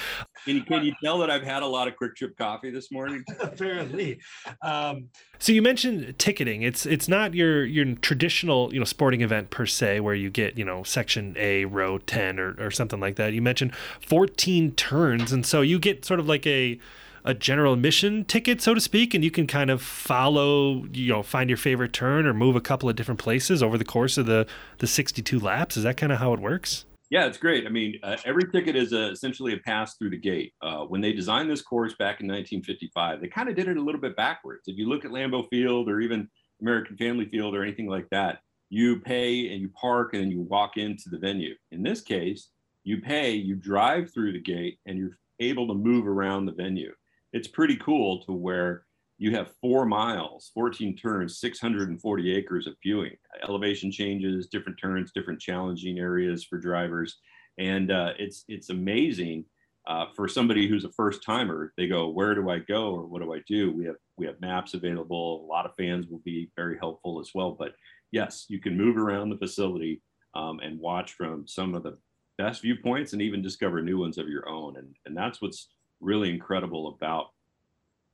Can 0.47 0.57
you, 0.57 0.63
can 0.63 0.85
you 0.85 0.95
tell 1.05 1.19
that 1.19 1.31
I've 1.31 1.43
had 1.43 1.63
a 1.63 1.67
lot 1.67 1.87
of 1.87 1.97
Kwik 1.97 2.17
Trip 2.17 2.35
coffee 2.39 2.71
this 2.71 2.91
morning? 2.91 3.23
Apparently. 3.41 4.19
Um, 4.63 5.09
so 5.39 5.53
you 5.53 5.61
mentioned 5.61 6.19
ticketing. 6.19 6.63
It's 6.63 6.87
it's 6.87 7.09
not 7.09 7.35
your 7.35 7.65
your 7.65 7.95
traditional 7.97 8.73
you 8.73 8.79
know 8.79 8.85
sporting 8.85 9.21
event 9.21 9.51
per 9.51 9.67
se 9.67 10.01
where 10.01 10.15
you 10.15 10.31
get 10.31 10.57
you 10.57 10.65
know 10.65 10.83
section 10.83 11.35
A 11.39 11.67
row 11.67 11.99
ten 11.99 12.39
or 12.39 12.55
or 12.59 12.71
something 12.71 13.01
like 13.01 13.17
that. 13.17 13.35
You 13.35 13.43
mentioned 13.43 13.75
fourteen 14.01 14.73
turns, 14.73 15.31
and 15.31 15.45
so 15.45 15.61
you 15.61 15.79
get 15.79 16.05
sort 16.07 16.21
of 16.21 16.29
like 16.29 16.47
a 16.47 16.79
a 17.25 17.35
general 17.35 17.75
admission 17.75 18.25
ticket, 18.25 18.61
so 18.61 18.75
to 18.75 18.81
speak, 18.81 19.15
and 19.15 19.23
you 19.23 19.31
can 19.31 19.47
kind 19.47 19.71
of 19.71 19.83
follow, 19.83 20.85
you 20.93 21.09
know, 21.09 21.23
find 21.23 21.51
your 21.51 21.57
favorite 21.57 21.93
turn 21.93 22.27
or 22.27 22.35
move 22.35 22.57
a 22.57 22.61
couple 22.61 22.89
of 22.89 22.97
different 22.97 23.21
places 23.21 23.63
over 23.63 23.77
the 23.77 23.85
course 23.85 24.19
of 24.19 24.27
the 24.27 24.47
the 24.79 24.87
62 24.87 25.39
laps. 25.39 25.77
Is 25.77 25.85
that 25.85 25.97
kind 25.97 26.13
of 26.13 26.19
how 26.19 26.33
it 26.33 26.41
works? 26.41 26.85
Yeah, 27.11 27.27
it's 27.27 27.39
great. 27.39 27.67
I 27.67 27.71
mean, 27.71 27.99
uh, 28.05 28.17
every 28.25 28.49
ticket 28.51 28.77
is 28.77 28.93
a, 28.93 29.11
essentially 29.11 29.53
a 29.53 29.59
pass 29.59 29.97
through 29.97 30.11
the 30.11 30.17
gate. 30.17 30.55
Uh, 30.63 30.85
when 30.85 31.01
they 31.01 31.13
designed 31.13 31.51
this 31.51 31.61
course 31.61 31.93
back 31.95 32.21
in 32.21 32.29
1955, 32.29 33.21
they 33.21 33.27
kind 33.27 33.49
of 33.49 33.57
did 33.57 33.67
it 33.67 33.77
a 33.77 33.83
little 33.83 34.01
bit 34.01 34.17
backwards. 34.17 34.63
If 34.69 34.79
you 34.79 34.89
look 34.89 35.05
at 35.05 35.11
Lambeau 35.11 35.49
Field 35.51 35.89
or 35.89 36.01
even 36.01 36.29
American 36.61 36.97
Family 36.97 37.27
Field 37.27 37.57
or 37.57 37.65
anything 37.65 37.89
like 37.89 38.09
that, 38.11 38.39
you 38.69 39.01
pay 39.01 39.53
and 39.53 39.61
you 39.61 39.71
park 39.71 40.15
and 40.15 40.31
you 40.31 40.43
walk 40.43 40.77
into 40.77 41.09
the 41.11 41.19
venue. 41.19 41.55
In 41.73 41.83
this 41.83 42.01
case, 42.01 42.51
you 42.85 43.01
pay, 43.01 43.33
you 43.33 43.57
drive 43.57 44.13
through 44.15 44.33
the 44.33 44.41
gate, 44.41 44.79
and 44.87 44.97
you're 44.97 45.19
able 45.41 45.67
to 45.67 45.75
move 45.75 46.07
around 46.07 46.47
the 46.47 46.53
venue 46.53 46.93
it's 47.33 47.49
pretty 47.49 47.77
cool 47.77 48.23
to 48.25 48.33
where 48.33 48.85
you 49.19 49.33
have 49.33 49.53
four 49.61 49.85
miles, 49.85 50.51
14 50.55 50.97
turns, 50.97 51.39
640 51.41 52.35
acres 52.35 52.67
of 52.67 52.75
viewing, 52.83 53.15
elevation 53.47 53.93
changes, 53.93 54.47
different 54.47 54.79
turns, 54.81 55.13
different 55.13 55.41
challenging 55.41 55.99
areas 55.99 56.45
for 56.45 56.59
drivers. 56.59 57.19
And 57.59 57.91
uh, 57.91 58.13
it's, 58.19 58.45
it's 58.49 58.71
amazing 58.71 59.45
uh, 59.87 60.07
for 60.17 60.27
somebody 60.27 60.67
who's 60.67 60.85
a 60.85 60.93
first 60.93 61.23
timer. 61.23 61.75
They 61.77 61.87
go, 61.87 62.09
where 62.09 62.35
do 62.35 62.49
I 62.49 62.61
go? 62.61 62.95
Or 62.95 63.07
what 63.07 63.21
do 63.21 63.35
I 63.35 63.41
do? 63.47 63.71
We 63.71 63.85
have, 63.85 63.97
we 64.17 64.25
have 64.25 64.41
maps 64.41 64.73
available. 64.73 65.45
A 65.45 65.47
lot 65.47 65.67
of 65.67 65.75
fans 65.79 66.07
will 66.09 66.23
be 66.25 66.51
very 66.57 66.79
helpful 66.79 67.21
as 67.21 67.33
well. 67.35 67.53
But 67.53 67.75
yes, 68.13 68.47
you 68.49 68.59
can 68.59 68.75
move 68.75 68.97
around 68.97 69.29
the 69.29 69.37
facility 69.37 70.01
um, 70.35 70.61
and 70.61 70.79
watch 70.79 71.13
from 71.13 71.47
some 71.47 71.75
of 71.75 71.83
the 71.83 71.99
best 72.39 72.63
viewpoints 72.63 73.13
and 73.13 73.21
even 73.21 73.43
discover 73.43 73.83
new 73.83 73.99
ones 73.99 74.17
of 74.17 74.29
your 74.29 74.49
own. 74.49 74.79
And, 74.79 74.95
and 75.05 75.15
that's 75.15 75.43
what's 75.43 75.69
really 76.01 76.31
incredible 76.31 76.89
about 76.89 77.31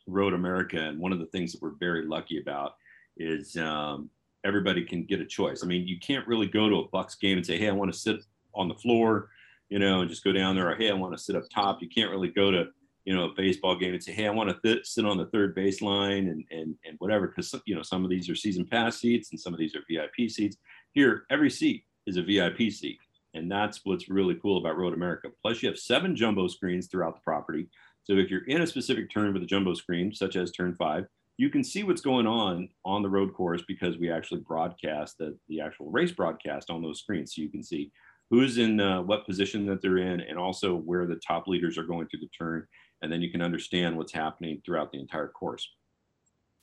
Road 0.07 0.35
America. 0.35 0.79
And 0.79 0.99
one 0.99 1.13
of 1.13 1.19
the 1.19 1.27
things 1.27 1.53
that 1.53 1.63
we're 1.63 1.71
very 1.79 2.07
lucky 2.07 2.41
about 2.41 2.77
is 3.17 3.57
um, 3.57 4.11
everybody 4.45 4.85
can 4.85 5.05
get 5.05 5.21
a 5.21 5.27
choice. 5.27 5.63
I 5.63 5.67
mean, 5.67 5.87
you 5.87 5.99
can't 5.99 6.27
really 6.27 6.47
go 6.47 6.69
to 6.69 6.77
a 6.77 6.89
Bucks 6.89 7.15
game 7.17 7.37
and 7.37 7.47
say, 7.47 7.59
"Hey, 7.59 7.69
I 7.69 7.73
want 7.73 7.93
to 7.93 7.99
sit 7.99 8.25
on 8.55 8.69
the 8.69 8.75
floor," 8.75 9.31
you 9.69 9.79
know, 9.79 10.01
and 10.01 10.11
just 10.11 10.25
go 10.25 10.33
down 10.33 10.55
there, 10.55 10.71
or 10.71 10.77
"Hey, 10.77 10.91
I 10.91 10.95
want 10.95 11.17
to 11.17 11.23
sit 11.23 11.37
up 11.37 11.45
top." 11.53 11.83
You 11.83 11.89
can't 11.89 12.11
really 12.11 12.29
go 12.29 12.51
to 12.51 12.67
you 13.05 13.15
know 13.15 13.25
a 13.25 13.35
baseball 13.35 13.77
game 13.77 13.95
and 13.95 14.03
say, 14.03 14.13
"Hey, 14.13 14.27
I 14.27 14.31
want 14.31 14.51
to 14.51 14.59
th- 14.63 14.87
sit 14.87 15.05
on 15.05 15.19
the 15.19 15.27
third 15.27 15.57
baseline 15.57 16.31
and 16.31 16.45
and 16.51 16.75
and 16.87 16.97
whatever," 16.99 17.29
because 17.29 17.55
you 17.67 17.75
know 17.75 17.83
some 17.83 18.05
of 18.05 18.11
these 18.11 18.29
are 18.29 18.35
season 18.35 18.67
pass 18.67 19.01
seats 19.01 19.31
and 19.31 19.41
some 19.41 19.53
of 19.53 19.59
these 19.59 19.75
are 19.75 19.83
VIP 19.89 20.31
seats. 20.31 20.57
Here, 20.93 21.25
every 21.31 21.51
seat 21.51 21.85
is 22.07 22.17
a 22.17 22.23
VIP 22.23 22.71
seat. 22.71 22.99
And 23.37 23.51
that's 23.51 23.81
what's 23.85 24.09
really 24.09 24.35
cool 24.35 24.59
about 24.59 24.79
Road 24.79 24.95
America. 24.95 25.29
Plus, 25.43 25.63
you 25.63 25.69
have 25.69 25.79
seven 25.79 26.17
jumbo 26.17 26.49
screens 26.49 26.87
throughout 26.87 27.15
the 27.15 27.21
property. 27.21 27.69
So 28.05 28.15
if 28.15 28.31
you're 28.31 28.47
in 28.47 28.63
a 28.63 28.67
specific 28.67 29.11
turn 29.11 29.33
with 29.33 29.43
a 29.43 29.47
jumbo 29.47 29.75
screen, 29.75 30.15
such 30.15 30.37
as 30.37 30.51
turn 30.51 30.75
five, 30.79 31.07
you 31.39 31.51
can 31.51 31.63
see 31.63 31.83
what's 31.83 32.01
going 32.01 32.27
on 32.27 32.69
on 32.85 33.03
the 33.03 33.09
road 33.09 33.35
course 33.35 33.63
because 33.69 33.99
we 33.99 34.11
actually 34.11 34.41
broadcast 34.41 35.19
the, 35.19 35.37
the 35.49 35.61
actual 35.61 35.91
race 35.91 36.13
broadcast 36.13 36.71
on 36.71 36.83
those 36.83 37.01
screens. 37.01 37.35
So 37.35 37.43
you 37.43 37.51
can 37.51 37.63
see 37.63 37.93
who's 38.31 38.59
in 38.59 38.81
uh, 38.81 39.03
what 39.03 39.27
position 39.27 39.67
that 39.67 39.83
they're 39.83 39.99
in 39.99 40.21
and 40.21 40.39
also 40.39 40.75
where 40.75 41.07
the 41.07 41.17
top 41.17 41.47
leaders 41.47 41.77
are 41.77 41.85
going 41.85 42.09
through 42.09 42.21
the 42.21 42.29
turn. 42.29 42.67
And 43.03 43.13
then 43.13 43.21
you 43.21 43.31
can 43.31 43.43
understand 43.43 43.97
what's 43.97 44.13
happening 44.13 44.63
throughout 44.65 44.91
the 44.93 44.99
entire 44.99 45.29
course. 45.29 45.69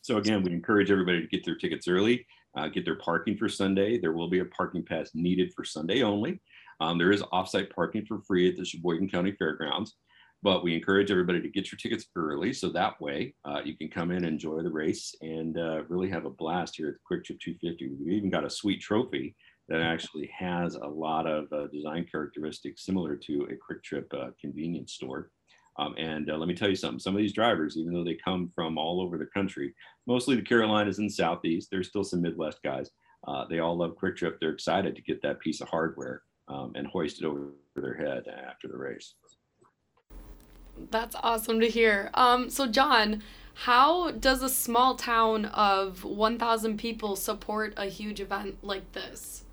So 0.01 0.18
again, 0.18 0.44
we 0.44 0.51
encourage 0.51 0.92
everybody 0.92 1.22
to 1.22 1.27
get 1.27 1.46
their 1.46 1.56
tickets 1.56 1.88
early, 1.88 2.25
uh, 2.55 2.67
get 2.67 2.86
their 2.86 2.98
parking 2.98 3.38
for 3.38 3.50
Sunday. 3.50 3.98
There 3.98 4.13
will 4.13 4.29
be 4.29 4.39
a 4.39 4.45
parking 4.45 4.83
pass 4.83 5.12
needed 5.13 5.53
for 5.53 5.63
Sunday 5.63 6.03
only. 6.03 6.39
Um, 6.79 6.98
there 6.98 7.12
is 7.12 7.22
offsite 7.22 7.74
parking 7.74 8.05
for 8.05 8.22
free 8.22 8.50
at 8.50 8.55
the 8.55 8.65
Sheboygan 8.65 9.10
County 9.10 9.31
Fairgrounds, 9.31 9.95
but 10.41 10.63
we 10.63 10.75
encourage 10.75 11.12
everybody 11.12 11.41
to 11.41 11.50
get 11.50 11.72
your 11.72 11.77
tickets 11.77 12.05
early 12.15 12.51
so 12.53 12.69
that 12.69 13.00
way 13.00 13.33
uh, 13.45 13.62
you 13.63 13.77
can 13.77 13.89
come 13.89 14.12
in 14.12 14.25
enjoy 14.25 14.62
the 14.62 14.69
race 14.69 15.15
and 15.22 15.57
uh, 15.57 15.83
really 15.88 16.10
have 16.10 16.25
a 16.25 16.29
blast 16.29 16.75
here 16.75 16.89
at 16.89 16.95
the 16.95 17.00
Kwik 17.10 17.24
Trip 17.24 17.39
250. 17.39 17.95
We've 18.00 18.13
even 18.17 18.29
got 18.29 18.45
a 18.45 18.50
sweet 18.50 18.81
trophy 18.81 19.36
that 19.69 19.81
actually 19.81 20.29
has 20.38 20.75
a 20.75 20.88
lot 20.88 21.25
of 21.25 21.51
uh, 21.53 21.67
design 21.67 22.05
characteristics 22.12 22.86
similar 22.86 23.15
to 23.15 23.48
a 23.50 23.55
Kwik 23.55 23.81
Trip 23.83 24.12
uh, 24.13 24.31
convenience 24.39 24.93
store. 24.93 25.31
Um, 25.77 25.96
and 25.98 26.30
uh, 26.30 26.38
let 26.38 26.48
me 26.48 26.53
tell 26.53 26.70
you 26.70 26.75
something, 26.75 27.00
some 27.00 27.15
of 27.15 27.20
these 27.20 27.34
drivers, 27.34 27.77
even 27.77 27.94
though 27.94 28.03
they 28.03 28.18
come 28.24 28.51
from 28.53 28.77
all 28.77 29.01
over 29.01 29.18
the 29.18 29.25
country, 29.25 29.74
mostly 30.06 30.36
the 30.36 30.42
Carolinas 30.42 31.00
and 31.00 31.12
Southeast, 31.12 31.70
there's 31.72 31.88
still 31.88 32.03
some 32.03 32.22
Midwest 32.22 32.62
guys. 32.63 32.92
Uh, 33.27 33.46
they 33.50 33.60
all 33.60 33.77
love 33.77 33.96
Kwik 33.96 34.18
Trip. 34.18 34.38
They're 34.39 34.51
excited 34.51 34.96
to 34.96 35.01
get 35.01 35.22
that 35.22 35.39
piece 35.39 35.62
of 35.62 35.70
hardware 35.70 36.24
um, 36.48 36.74
and 36.75 36.86
hoist 36.88 37.22
it 37.22 37.25
over 37.25 37.53
their 37.75 37.96
head 37.96 38.25
after 38.27 38.68
the 38.68 38.77
race. 38.77 39.15
That's 40.92 41.15
awesome 41.22 41.60
to 41.60 41.68
hear. 41.68 42.10
Um, 42.13 42.50
so, 42.50 42.68
John, 42.68 43.24
how 43.53 44.12
does 44.12 44.42
a 44.42 44.50
small 44.50 44.96
town 44.96 45.46
of 45.46 46.03
1,000 46.03 46.77
people 46.77 47.15
support 47.15 47.74
a 47.77 47.86
huge 47.86 48.20
event 48.20 48.58
like 48.63 48.92
this? 48.94 49.44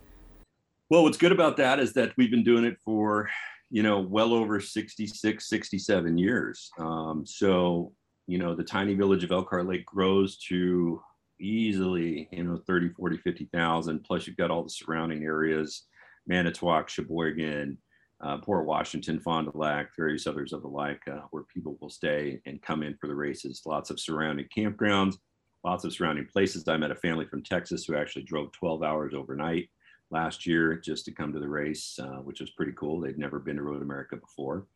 Well, 0.89 1.03
what's 1.05 1.19
good 1.19 1.33
about 1.33 1.57
that 1.59 1.79
is 1.79 1.93
that 1.93 2.17
we've 2.17 2.31
been 2.31 2.43
doing 2.43 2.65
it 2.65 2.79
for, 2.85 3.31
you 3.71 3.83
know, 3.83 4.00
well 4.00 4.35
over 4.35 4.61
66, 4.61 5.49
67 5.49 6.19
years. 6.19 6.71
Um, 6.79 7.25
so 7.25 7.93
you 8.31 8.39
know, 8.39 8.55
the 8.55 8.62
tiny 8.62 8.95
village 8.95 9.25
of 9.25 9.33
Elkhart 9.33 9.67
Lake 9.67 9.85
grows 9.85 10.39
to 10.49 11.03
easily, 11.41 12.29
you 12.31 12.45
know, 12.45 12.61
30, 12.65 12.91
40, 12.91 13.17
50,000. 13.17 14.05
Plus, 14.05 14.25
you've 14.25 14.37
got 14.37 14.53
all 14.53 14.62
the 14.62 14.71
surrounding 14.71 15.25
areas 15.25 15.87
Manitowoc, 16.29 16.89
Sheboygan, 16.89 17.77
uh, 18.23 18.39
Port 18.39 18.67
Washington, 18.67 19.19
Fond 19.19 19.50
du 19.50 19.59
Lac, 19.59 19.89
various 19.97 20.29
others 20.29 20.53
of 20.53 20.62
the 20.62 20.69
like, 20.69 21.03
uh, 21.09 21.23
where 21.33 21.43
people 21.53 21.77
will 21.81 21.91
stay 21.91 22.41
and 22.47 22.62
come 22.62 22.85
in 22.85 22.95
for 23.00 23.09
the 23.09 23.15
races. 23.15 23.62
Lots 23.67 23.91
of 23.91 23.99
surrounding 23.99 24.47
campgrounds, 24.57 25.17
lots 25.65 25.85
of 25.85 25.93
surrounding 25.93 26.27
places. 26.27 26.69
I 26.69 26.77
met 26.77 26.93
a 26.93 26.97
family 26.97 27.27
from 27.27 27.43
Texas 27.43 27.85
who 27.85 27.97
actually 27.97 28.23
drove 28.23 28.53
12 28.53 28.85
hours 28.85 29.12
overnight 29.12 29.69
last 30.11 30.47
year 30.47 30.76
just 30.76 31.05
to 31.05 31.12
come 31.12 31.33
to 31.33 31.38
the 31.38 31.49
race, 31.49 31.99
uh, 32.02 32.19
which 32.19 32.40
was 32.40 32.50
pretty 32.50 32.73
cool. 32.73 33.00
They'd 33.00 33.19
never 33.19 33.38
been 33.38 33.57
to 33.57 33.62
Road 33.62 33.83
America 33.83 34.17
before. 34.17 34.67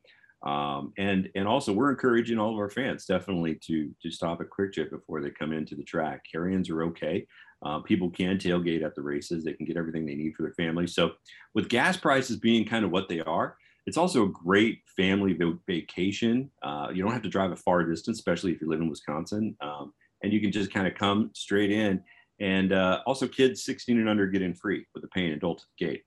Um, 0.45 0.93
and 0.99 1.31
and 1.35 1.49
also 1.49 1.73
we're 1.73 1.91
encouraging 1.91 2.39
all 2.39 2.53
of 2.53 2.59
our 2.59 2.69
fans 2.69 3.07
definitely 3.07 3.55
to 3.67 3.91
to 4.03 4.11
stop 4.11 4.41
at 4.43 4.51
Kwik 4.51 4.75
Trip 4.75 4.91
before 4.91 5.23
they 5.23 5.31
come 5.31 5.53
into 5.53 5.75
the 5.75 5.83
track. 5.83 6.23
Carry-ins 6.31 6.69
are 6.69 6.83
okay. 6.85 7.27
Uh, 7.65 7.79
people 7.81 8.11
can 8.11 8.37
tailgate 8.37 8.85
at 8.85 8.95
the 8.95 9.01
races. 9.01 9.43
They 9.43 9.55
can 9.55 9.65
get 9.65 9.79
everything 9.79 10.05
they 10.05 10.15
need 10.15 10.35
for 10.35 10.43
their 10.43 10.53
family. 10.53 10.87
So 10.87 11.13
with 11.55 11.71
gas 11.71 11.97
prices 11.97 12.37
being 12.37 12.67
kind 12.67 12.85
of 12.85 12.91
what 12.91 13.09
they 13.09 13.21
are, 13.21 13.57
it's 13.87 13.97
also 13.97 14.25
a 14.25 14.29
great 14.29 14.81
family 14.97 15.39
vacation. 15.67 16.51
Uh, 16.63 16.89
you 16.93 17.03
don't 17.03 17.13
have 17.13 17.23
to 17.23 17.29
drive 17.31 17.53
a 17.53 17.57
far 17.57 17.83
distance, 17.83 18.19
especially 18.19 18.53
if 18.53 18.61
you 18.61 18.69
live 18.69 18.81
in 18.81 18.91
Wisconsin, 18.91 19.57
um, 19.63 19.95
and 20.23 20.33
you 20.33 20.41
can 20.43 20.53
just 20.53 20.73
kind 20.73 20.87
of 20.87 20.95
come 20.95 21.31
straight 21.35 21.71
in. 21.71 22.03
And 22.41 22.73
uh, 22.73 23.01
also, 23.07 23.29
kids 23.29 23.65
16 23.65 23.99
and 23.99 24.09
under 24.09 24.27
get 24.27 24.43
in 24.43 24.55
free 24.55 24.87
with 24.95 25.05
a 25.05 25.09
paying 25.09 25.33
adult 25.33 25.61
at 25.61 25.67
the 25.79 25.87
gate. 25.87 26.03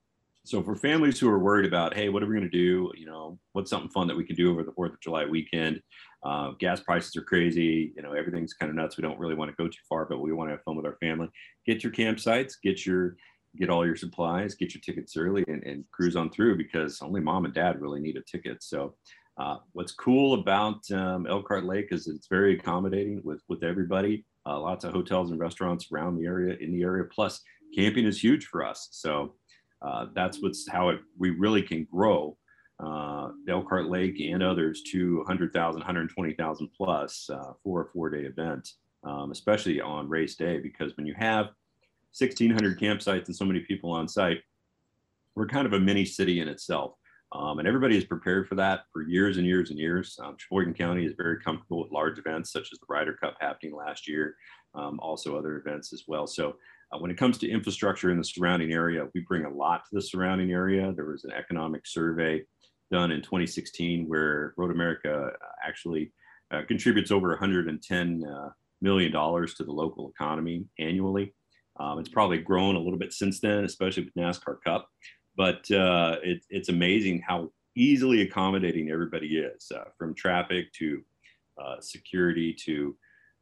So 0.47 0.63
for 0.63 0.75
families 0.75 1.19
who 1.19 1.29
are 1.29 1.39
worried 1.39 1.65
about, 1.65 1.93
hey, 1.93 2.07
what 2.07 2.23
are 2.23 2.25
we 2.25 2.33
going 2.33 2.49
to 2.49 2.57
do? 2.57 2.89
You 2.95 3.05
know, 3.05 3.37
what's 3.51 3.69
something 3.69 3.89
fun 3.89 4.07
that 4.07 4.15
we 4.15 4.23
can 4.23 4.37
do 4.37 4.49
over 4.49 4.63
the 4.63 4.71
Fourth 4.71 4.93
of 4.93 5.01
July 5.01 5.25
weekend? 5.25 5.81
Uh, 6.23 6.51
gas 6.57 6.79
prices 6.79 7.17
are 7.17 7.21
crazy. 7.21 7.91
You 7.97 8.01
know, 8.01 8.13
everything's 8.13 8.53
kind 8.53 8.69
of 8.69 8.77
nuts. 8.77 8.95
We 8.95 9.01
don't 9.01 9.19
really 9.19 9.35
want 9.35 9.51
to 9.51 9.61
go 9.61 9.67
too 9.67 9.77
far, 9.89 10.05
but 10.05 10.21
we 10.21 10.31
want 10.31 10.49
to 10.49 10.53
have 10.53 10.63
fun 10.63 10.77
with 10.77 10.85
our 10.85 10.95
family. 11.01 11.27
Get 11.65 11.83
your 11.83 11.91
campsites, 11.91 12.53
get 12.63 12.85
your 12.85 13.17
get 13.57 13.69
all 13.69 13.85
your 13.85 13.97
supplies, 13.97 14.55
get 14.55 14.73
your 14.73 14.81
tickets 14.81 15.17
early, 15.17 15.43
and, 15.49 15.63
and 15.63 15.83
cruise 15.91 16.15
on 16.15 16.29
through 16.29 16.57
because 16.57 17.01
only 17.01 17.19
mom 17.19 17.43
and 17.43 17.53
dad 17.53 17.81
really 17.81 17.99
need 17.99 18.15
a 18.15 18.21
ticket. 18.21 18.63
So. 18.63 18.95
Uh, 19.39 19.57
what's 19.73 19.91
cool 19.91 20.33
about 20.33 20.79
um, 20.89 21.27
Elkhart 21.27 21.63
Lake 21.63 21.89
is 21.91 22.07
it's 22.07 22.25
very 22.27 22.57
accommodating 22.57 23.21
with 23.23 23.39
with 23.47 23.63
everybody. 23.63 24.25
Uh, 24.47 24.59
lots 24.59 24.85
of 24.85 24.93
hotels 24.93 25.31
and 25.31 25.39
restaurants 25.39 25.87
around 25.91 26.15
the 26.15 26.25
area 26.25 26.55
in 26.61 26.71
the 26.71 26.83
area. 26.83 27.03
Plus, 27.03 27.41
camping 27.75 28.05
is 28.05 28.21
huge 28.21 28.45
for 28.45 28.63
us. 28.65 28.87
So 28.91 29.35
uh, 29.81 30.05
that's 30.15 30.41
what's 30.41 30.67
how 30.69 30.89
it 30.89 30.99
we 31.17 31.31
really 31.31 31.61
can 31.61 31.85
grow 31.91 32.37
uh, 32.79 33.29
Elkhart 33.49 33.89
Lake 33.89 34.19
and 34.19 34.43
others 34.43 34.83
to 34.91 35.17
100,000, 35.17 35.79
120,000 35.79 36.69
plus 36.75 37.29
uh, 37.29 37.53
for 37.63 37.83
a 37.83 37.85
four 37.91 38.09
day 38.09 38.23
event, 38.23 38.69
um, 39.03 39.31
especially 39.31 39.81
on 39.81 40.07
race 40.07 40.35
day, 40.35 40.59
because 40.59 40.95
when 40.95 41.05
you 41.05 41.15
have 41.17 41.47
1,600 42.17 42.79
campsites 42.79 43.25
and 43.25 43.35
so 43.35 43.45
many 43.45 43.61
people 43.61 43.91
on 43.91 44.07
site, 44.07 44.39
we're 45.35 45.47
kind 45.47 45.67
of 45.67 45.73
a 45.73 45.79
mini 45.79 46.05
city 46.05 46.39
in 46.39 46.47
itself. 46.47 46.93
Um, 47.33 47.59
and 47.59 47.67
everybody 47.67 47.97
is 47.97 48.05
prepared 48.05 48.47
for 48.47 48.55
that 48.55 48.81
for 48.93 49.01
years 49.01 49.37
and 49.37 49.45
years 49.45 49.69
and 49.69 49.77
years. 49.77 50.17
Um, 50.23 50.35
Sheboygan 50.37 50.73
County 50.73 51.05
is 51.05 51.13
very 51.17 51.39
comfortable 51.41 51.83
with 51.83 51.91
large 51.91 52.17
events 52.17 52.51
such 52.51 52.69
as 52.71 52.79
the 52.79 52.85
Ryder 52.87 53.17
Cup 53.21 53.35
happening 53.39 53.75
last 53.75 54.07
year, 54.07 54.35
um, 54.75 54.99
also 55.01 55.37
other 55.37 55.57
events 55.57 55.91
as 55.91 56.03
well. 56.07 56.25
So 56.25 56.55
uh, 56.91 56.99
when 56.99 57.11
it 57.11 57.17
comes 57.17 57.37
to 57.39 57.49
infrastructure 57.49 58.11
in 58.11 58.17
the 58.17 58.23
surrounding 58.23 58.71
area, 58.71 59.07
we 59.13 59.25
bring 59.27 59.45
a 59.45 59.49
lot 59.49 59.83
to 59.85 59.95
the 59.95 60.01
surrounding 60.01 60.51
area. 60.51 60.93
There 60.95 61.05
was 61.05 61.25
an 61.25 61.31
economic 61.31 61.85
survey 61.85 62.43
done 62.91 63.11
in 63.11 63.21
2016 63.21 64.07
where 64.07 64.53
Road 64.55 64.71
America 64.71 65.31
uh, 65.33 65.67
actually 65.67 66.13
uh, 66.53 66.61
contributes 66.65 67.11
over 67.11 67.29
110 67.29 68.23
uh, 68.23 68.49
million 68.81 69.11
dollars 69.11 69.53
to 69.55 69.65
the 69.65 69.71
local 69.71 70.09
economy 70.09 70.65
annually. 70.79 71.33
Um, 71.79 71.99
it's 71.99 72.09
probably 72.09 72.39
grown 72.39 72.75
a 72.75 72.79
little 72.79 72.97
bit 72.97 73.13
since 73.13 73.39
then, 73.39 73.65
especially 73.65 74.05
with 74.05 74.15
NASCAR 74.15 74.57
Cup. 74.65 74.87
But 75.37 75.69
uh, 75.71 76.17
it, 76.23 76.41
it's 76.49 76.69
amazing 76.69 77.23
how 77.25 77.51
easily 77.75 78.21
accommodating 78.21 78.89
everybody 78.89 79.37
is, 79.37 79.71
uh, 79.71 79.85
from 79.97 80.15
traffic 80.15 80.73
to 80.73 81.03
security 81.79 82.53
to 82.53 82.95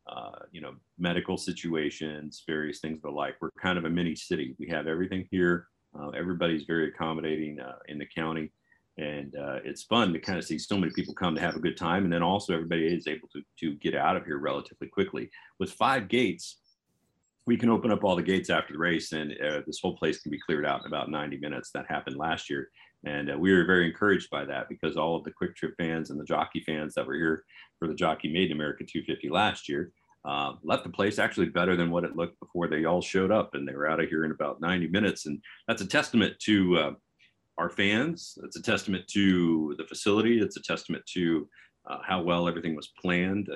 uh, 0.08 0.38
you 0.52 0.62
know, 0.62 0.76
medical 1.00 1.38
situations, 1.38 2.44
various 2.46 2.80
things 2.80 2.98
of 2.98 3.02
the 3.02 3.10
like. 3.10 3.36
We're 3.42 3.50
kind 3.60 3.78
of 3.78 3.86
a 3.86 3.90
mini 3.90 4.16
city. 4.16 4.56
We 4.60 4.68
have 4.70 4.88
everything 4.88 5.28
here. 5.32 5.68
Uh, 5.98 6.10
everybody's 6.10 6.66
very 6.66 6.90
accommodating 6.90 7.60
uh, 7.60 7.78
in 7.88 7.98
the 7.98 8.06
county, 8.06 8.52
and 8.98 9.36
uh, 9.36 9.60
it's 9.64 9.84
fun 9.84 10.14
to 10.14 10.20
kind 10.20 10.38
of 10.38 10.46
see 10.46 10.60
so 10.60 10.78
many 10.78 10.92
people 10.94 11.14
come 11.14 11.34
to 11.34 11.42
have 11.42 11.56
a 11.56 11.60
good 11.60 11.78
time, 11.78 12.04
and 12.04 12.14
then 12.14 12.22
also 12.22 12.54
everybody 12.54 12.86
is 12.86 13.08
able 13.08 13.28
to 13.30 13.42
to 13.60 13.76
get 13.76 13.96
out 13.96 14.16
of 14.16 14.26
here 14.26 14.38
relatively 14.38 14.88
quickly. 14.88 15.30
With 15.58 15.72
five 15.72 16.08
gates, 16.08 16.58
we 17.48 17.58
can 17.58 17.70
open 17.70 17.92
up 17.92 18.04
all 18.04 18.16
the 18.16 18.24
gates 18.24 18.50
after 18.50 18.74
the 18.74 18.80
race, 18.80 19.12
and 19.12 19.32
uh, 19.34 19.62
this 19.66 19.80
whole 19.82 19.96
place 19.96 20.20
can 20.20 20.32
be 20.32 20.40
cleared 20.40 20.66
out 20.66 20.82
in 20.82 20.88
about 20.88 21.12
90 21.12 21.38
minutes. 21.38 21.72
That 21.72 21.86
happened 21.88 22.18
last 22.18 22.50
year, 22.50 22.70
and 23.06 23.32
uh, 23.32 23.38
we 23.38 23.54
were 23.54 23.66
very 23.66 23.88
encouraged 23.88 24.30
by 24.30 24.46
that 24.46 24.68
because 24.68 24.98
all 24.98 25.16
of 25.16 25.24
the 25.24 25.32
Kwik 25.32 25.56
Trip 25.56 25.74
fans 25.78 26.10
and 26.10 26.20
the 26.20 26.26
jockey 26.26 26.62
fans 26.66 26.96
that 26.96 27.06
were 27.06 27.16
here 27.16 27.44
for 27.80 27.88
the 27.88 27.94
Jockey 27.94 28.32
Made 28.32 28.52
in 28.52 28.58
America 28.58 28.84
250 28.84 29.30
last 29.30 29.70
year 29.70 29.92
uh, 30.26 30.54
left 30.64 30.84
the 30.84 30.90
place 30.90 31.20
actually 31.20 31.48
better 31.48 31.76
than 31.76 31.92
what 31.92 32.04
it 32.04 32.16
looked 32.16 32.40
before 32.40 32.68
they 32.68 32.86
all 32.86 33.02
showed 33.02 33.32
up 33.32 33.54
and 33.54 33.68
they 33.68 33.74
were 33.74 33.88
out 33.88 34.00
of 34.00 34.10
here 34.10 34.26
in 34.26 34.32
about 34.32 34.60
90 34.60 34.88
minutes. 34.88 35.28
And 35.28 35.40
that's 35.68 35.82
a 35.82 35.88
testament 35.88 36.40
to 36.42 36.78
uh, 36.78 36.92
our 37.58 37.70
fans. 37.70 38.38
It's 38.44 38.56
a 38.56 38.62
testament 38.62 39.08
to 39.10 39.76
the 39.78 39.86
facility. 39.86 40.40
It's 40.40 40.58
a 40.58 40.64
testament 40.64 41.06
to 41.14 41.48
uh, 41.88 42.00
how 42.04 42.22
well 42.22 42.48
everything 42.48 42.76
was 42.76 42.92
planned 43.00 43.50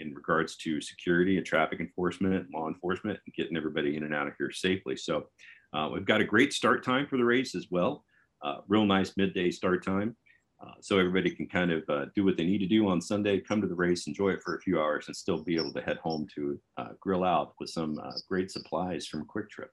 in 0.00 0.14
regards 0.14 0.56
to 0.56 0.80
security 0.80 1.36
and 1.36 1.46
traffic 1.46 1.80
enforcement, 1.80 2.46
law 2.52 2.68
enforcement, 2.68 3.18
and 3.24 3.34
getting 3.34 3.56
everybody 3.56 3.96
in 3.96 4.04
and 4.04 4.14
out 4.14 4.26
of 4.26 4.34
here 4.38 4.50
safely. 4.50 4.96
So 4.96 5.26
uh, 5.72 5.88
we've 5.92 6.04
got 6.04 6.20
a 6.20 6.24
great 6.24 6.52
start 6.52 6.84
time 6.84 7.06
for 7.06 7.16
the 7.16 7.24
race 7.24 7.54
as 7.54 7.66
well. 7.70 8.04
Uh, 8.42 8.58
real 8.68 8.86
nice 8.86 9.16
midday 9.16 9.50
start 9.50 9.84
time. 9.84 10.16
Uh, 10.62 10.72
so 10.80 10.98
everybody 10.98 11.30
can 11.30 11.46
kind 11.46 11.72
of 11.72 11.82
uh, 11.88 12.04
do 12.14 12.24
what 12.24 12.36
they 12.36 12.44
need 12.44 12.58
to 12.58 12.66
do 12.66 12.86
on 12.88 13.00
Sunday, 13.00 13.40
come 13.40 13.62
to 13.62 13.66
the 13.66 13.74
race, 13.74 14.06
enjoy 14.06 14.30
it 14.30 14.42
for 14.42 14.56
a 14.56 14.60
few 14.60 14.78
hours, 14.78 15.06
and 15.06 15.16
still 15.16 15.42
be 15.42 15.56
able 15.56 15.72
to 15.72 15.80
head 15.80 15.96
home 15.98 16.26
to 16.34 16.60
uh, 16.76 16.88
grill 17.00 17.24
out 17.24 17.54
with 17.58 17.70
some 17.70 17.98
uh, 17.98 18.12
great 18.28 18.50
supplies 18.50 19.06
from 19.06 19.24
Kwik 19.26 19.48
Trip. 19.48 19.70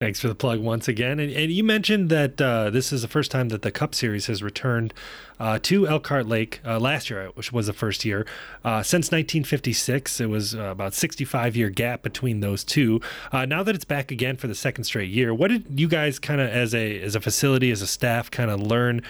Thanks 0.00 0.18
for 0.18 0.28
the 0.28 0.34
plug 0.34 0.60
once 0.60 0.88
again. 0.88 1.20
And, 1.20 1.30
and 1.30 1.52
you 1.52 1.62
mentioned 1.62 2.08
that 2.08 2.40
uh, 2.40 2.70
this 2.70 2.90
is 2.90 3.02
the 3.02 3.08
first 3.08 3.30
time 3.30 3.50
that 3.50 3.60
the 3.60 3.70
Cup 3.70 3.94
Series 3.94 4.28
has 4.28 4.42
returned 4.42 4.94
uh, 5.38 5.58
to 5.64 5.86
Elkhart 5.86 6.26
Lake 6.26 6.62
uh, 6.64 6.80
last 6.80 7.10
year, 7.10 7.28
which 7.34 7.52
was 7.52 7.66
the 7.66 7.74
first 7.74 8.02
year. 8.06 8.24
Uh, 8.64 8.82
since 8.82 9.08
1956, 9.08 10.18
it 10.22 10.30
was 10.30 10.54
uh, 10.54 10.60
about 10.70 10.94
65 10.94 11.54
year 11.54 11.68
gap 11.68 12.00
between 12.00 12.40
those 12.40 12.64
two. 12.64 13.02
Uh, 13.30 13.44
now 13.44 13.62
that 13.62 13.74
it's 13.74 13.84
back 13.84 14.10
again 14.10 14.36
for 14.36 14.46
the 14.46 14.54
second 14.54 14.84
straight 14.84 15.10
year, 15.10 15.34
what 15.34 15.48
did 15.48 15.78
you 15.78 15.86
guys 15.86 16.18
kind 16.18 16.40
of, 16.40 16.48
as 16.48 16.74
a 16.74 16.98
as 17.02 17.14
a 17.14 17.20
facility, 17.20 17.70
as 17.70 17.82
a 17.82 17.86
staff, 17.86 18.30
kind 18.30 18.50
of 18.50 18.58
learn 18.58 19.02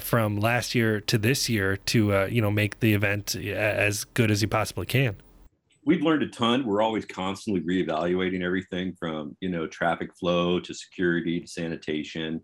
from 0.00 0.40
last 0.40 0.74
year 0.74 1.02
to 1.02 1.18
this 1.18 1.50
year 1.50 1.76
to 1.76 2.26
you 2.30 2.40
know 2.40 2.50
make 2.50 2.80
the 2.80 2.94
event 2.94 3.34
as 3.34 4.04
good 4.04 4.30
as 4.30 4.40
you 4.40 4.48
possibly 4.48 4.86
can? 4.86 5.16
We've 5.84 6.02
learned 6.02 6.22
a 6.22 6.28
ton. 6.28 6.66
We're 6.66 6.82
always 6.82 7.04
constantly 7.04 7.62
reevaluating 7.62 8.42
everything 8.42 8.94
from 8.98 9.36
you 9.40 9.48
know 9.48 9.66
traffic 9.66 10.14
flow 10.16 10.60
to 10.60 10.74
security 10.74 11.40
to 11.40 11.46
sanitation, 11.46 12.40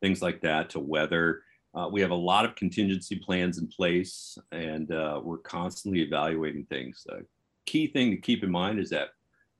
things 0.00 0.22
like 0.22 0.40
that 0.42 0.70
to 0.70 0.80
weather. 0.80 1.42
Uh, 1.74 1.88
we 1.90 2.00
have 2.00 2.10
a 2.10 2.14
lot 2.14 2.44
of 2.44 2.54
contingency 2.54 3.16
plans 3.16 3.58
in 3.58 3.68
place, 3.68 4.38
and 4.52 4.90
uh, 4.92 5.20
we're 5.22 5.38
constantly 5.38 6.00
evaluating 6.00 6.64
things. 6.66 7.02
The 7.04 7.26
key 7.66 7.88
thing 7.88 8.10
to 8.12 8.16
keep 8.16 8.42
in 8.42 8.50
mind 8.50 8.78
is 8.78 8.90
that 8.90 9.08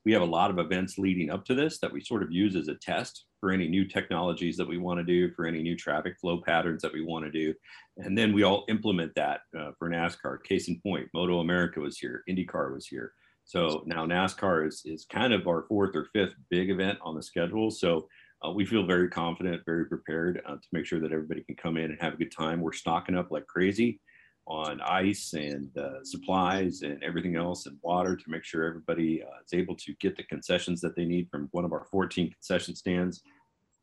we 0.07 0.13
have 0.13 0.23
a 0.23 0.25
lot 0.25 0.51
of 0.51 0.61
events 0.61 0.99
leading 0.99 1.31
up 1.31 1.45
to 1.45 1.53
this 1.53 1.81
that 1.81 1.93
we 1.93 2.01
sort 2.01 2.23
of 2.23 2.31
use 2.31 2.55
as 2.55 2.69
a 2.69 2.77
test 2.77 3.25
for 3.41 3.51
any 3.51 3.67
new 3.67 3.85
technologies 3.85 4.57
that 4.57 4.69
we 4.69 4.79
want 4.79 4.99
to 4.99 5.05
do, 5.05 5.33
for 5.33 5.47
any 5.47 5.61
new 5.61 5.77
traffic 5.77 6.17
flow 6.21 6.41
patterns 6.41 6.81
that 6.81 6.93
we 6.93 7.05
want 7.05 7.25
to 7.25 7.31
do. 7.31 7.53
And 7.99 8.17
then 8.17 8.33
we 8.33 8.45
all 8.45 8.65
implement 8.69 9.13
that 9.17 9.41
uh, 9.59 9.73
for 9.77 9.91
NASCAR. 9.91 10.45
Case 10.45 10.69
in 10.69 10.81
point, 10.81 11.09
Moto 11.13 11.41
America 11.41 11.81
was 11.81 11.99
here, 11.99 12.23
IndyCar 12.31 12.73
was 12.73 12.87
here. 12.87 13.15
So 13.47 13.83
now 13.85 14.07
NASCAR 14.07 14.69
is, 14.69 14.83
is 14.85 15.07
kind 15.07 15.33
of 15.33 15.49
our 15.49 15.65
fourth 15.69 15.97
or 15.97 16.07
fifth 16.13 16.35
big 16.51 16.71
event 16.71 17.01
on 17.03 17.17
the 17.17 17.23
schedule. 17.23 17.73
So 17.73 18.07
uh, 18.47 18.53
we 18.53 18.65
feel 18.65 18.87
very 18.87 19.09
confident, 19.09 19.63
very 19.67 19.87
prepared 19.87 20.41
uh, 20.47 20.55
to 20.55 20.69
make 20.71 20.87
sure 20.87 21.01
that 21.01 21.13
everybody 21.13 21.43
can 21.43 21.57
come 21.57 21.77
in 21.77 21.91
and 21.91 22.01
have 22.01 22.15
a 22.15 22.19
good 22.19 22.33
time. 22.33 22.61
We're 22.61 22.73
stocking 22.73 23.17
up 23.17 23.33
like 23.33 23.49
crazy 23.49 23.99
on 24.47 24.81
ice 24.83 25.33
and 25.33 25.77
uh, 25.77 26.05
supplies 26.05 26.83
and 26.83 27.03
everything 27.03 27.35
else 27.35 27.67
and 27.67 27.77
water 27.83 28.15
to 28.15 28.25
make 28.29 28.45
sure 28.45 28.65
everybody 28.65 29.23
uh, 29.23 29.27
is 29.45 29.53
able 29.53 29.75
to 29.75 29.93
get 30.01 30.17
the 30.17 30.23
concessions 30.25 30.81
that 30.81 30.95
they 30.95 31.05
need 31.05 31.29
from 31.31 31.49
one 31.51 31.65
of 31.65 31.73
our 31.73 31.87
14 31.91 32.31
concession 32.31 32.75
stands 32.77 33.23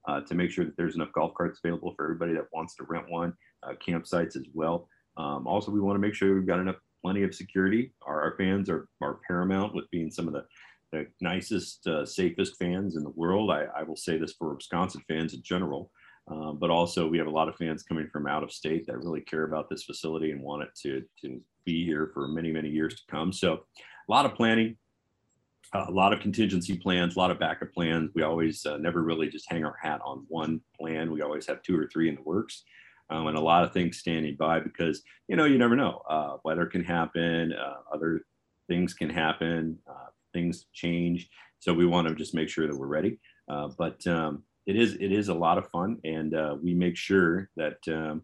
uh, 0.07 0.21
to 0.21 0.35
make 0.35 0.51
sure 0.51 0.63
that 0.63 0.77
there's 0.77 0.95
enough 0.95 1.11
golf 1.13 1.33
carts 1.33 1.59
available 1.63 1.93
for 1.95 2.05
everybody 2.05 2.33
that 2.33 2.47
wants 2.53 2.75
to 2.75 2.83
rent 2.85 3.05
one, 3.09 3.33
uh, 3.63 3.73
campsites 3.85 4.35
as 4.37 4.45
well. 4.53 4.87
Um, 5.17 5.47
also, 5.47 5.71
we 5.71 5.81
want 5.81 5.95
to 5.95 6.01
make 6.01 6.13
sure 6.13 6.33
we've 6.33 6.47
got 6.47 6.59
enough 6.59 6.77
plenty 7.03 7.23
of 7.23 7.35
security. 7.35 7.93
Our, 8.05 8.21
our 8.21 8.37
fans 8.37 8.69
are, 8.69 8.87
are 9.01 9.19
paramount 9.27 9.75
with 9.75 9.89
being 9.91 10.09
some 10.09 10.27
of 10.27 10.33
the, 10.33 10.45
the 10.91 11.07
nicest, 11.21 11.85
uh, 11.87 12.05
safest 12.05 12.57
fans 12.57 12.95
in 12.95 13.03
the 13.03 13.09
world. 13.11 13.51
I, 13.51 13.65
I 13.77 13.83
will 13.83 13.97
say 13.97 14.17
this 14.17 14.33
for 14.33 14.53
Wisconsin 14.53 15.03
fans 15.07 15.33
in 15.33 15.41
general. 15.43 15.91
Uh, 16.29 16.53
but 16.53 16.69
also, 16.69 17.07
we 17.07 17.17
have 17.17 17.27
a 17.27 17.31
lot 17.31 17.49
of 17.49 17.55
fans 17.55 17.83
coming 17.83 18.07
from 18.07 18.27
out 18.27 18.43
of 18.43 18.51
state 18.51 18.85
that 18.87 18.97
really 18.97 19.21
care 19.21 19.43
about 19.43 19.69
this 19.69 19.83
facility 19.83 20.31
and 20.31 20.41
want 20.41 20.63
it 20.63 20.69
to, 20.81 21.03
to 21.21 21.41
be 21.65 21.85
here 21.85 22.11
for 22.13 22.27
many, 22.27 22.51
many 22.51 22.69
years 22.69 22.95
to 22.95 23.01
come. 23.11 23.33
So, 23.33 23.65
a 24.07 24.11
lot 24.11 24.25
of 24.25 24.33
planning, 24.33 24.77
a 25.73 25.91
lot 25.91 26.13
of 26.13 26.19
contingency 26.19 26.77
plans, 26.77 27.15
a 27.15 27.19
lot 27.19 27.31
of 27.31 27.39
backup 27.39 27.73
plans. 27.73 28.11
We 28.15 28.21
always 28.23 28.65
uh, 28.65 28.77
never 28.77 29.03
really 29.03 29.29
just 29.29 29.49
hang 29.49 29.65
our 29.65 29.77
hat 29.81 30.01
on 30.05 30.25
one 30.27 30.61
plan. 30.79 31.11
We 31.11 31.21
always 31.21 31.45
have 31.47 31.61
two 31.61 31.77
or 31.77 31.87
three 31.87 32.09
in 32.09 32.15
the 32.15 32.21
works. 32.21 32.63
Um, 33.09 33.27
and 33.27 33.37
a 33.37 33.41
lot 33.41 33.63
of 33.63 33.73
things 33.73 33.97
standing 33.97 34.35
by 34.35 34.59
because 34.59 35.03
you 35.27 35.35
know 35.35 35.45
you 35.45 35.57
never 35.57 35.75
know 35.75 36.01
uh, 36.09 36.37
weather 36.45 36.65
can 36.65 36.83
happen 36.83 37.53
uh, 37.53 37.75
other 37.93 38.21
things 38.67 38.93
can 38.93 39.09
happen 39.09 39.77
uh, 39.89 40.07
things 40.33 40.67
change 40.73 41.29
so 41.59 41.73
we 41.73 41.85
want 41.85 42.07
to 42.07 42.15
just 42.15 42.33
make 42.33 42.49
sure 42.49 42.65
that 42.65 42.75
we're 42.75 42.87
ready 42.87 43.19
uh, 43.49 43.67
but 43.77 44.05
um, 44.07 44.41
it 44.65 44.75
is 44.75 44.95
it 44.95 45.11
is 45.11 45.29
a 45.29 45.33
lot 45.33 45.57
of 45.57 45.69
fun 45.69 45.97
and 46.03 46.33
uh, 46.35 46.55
we 46.61 46.73
make 46.73 46.97
sure 46.97 47.49
that 47.55 47.77
um, 47.89 48.23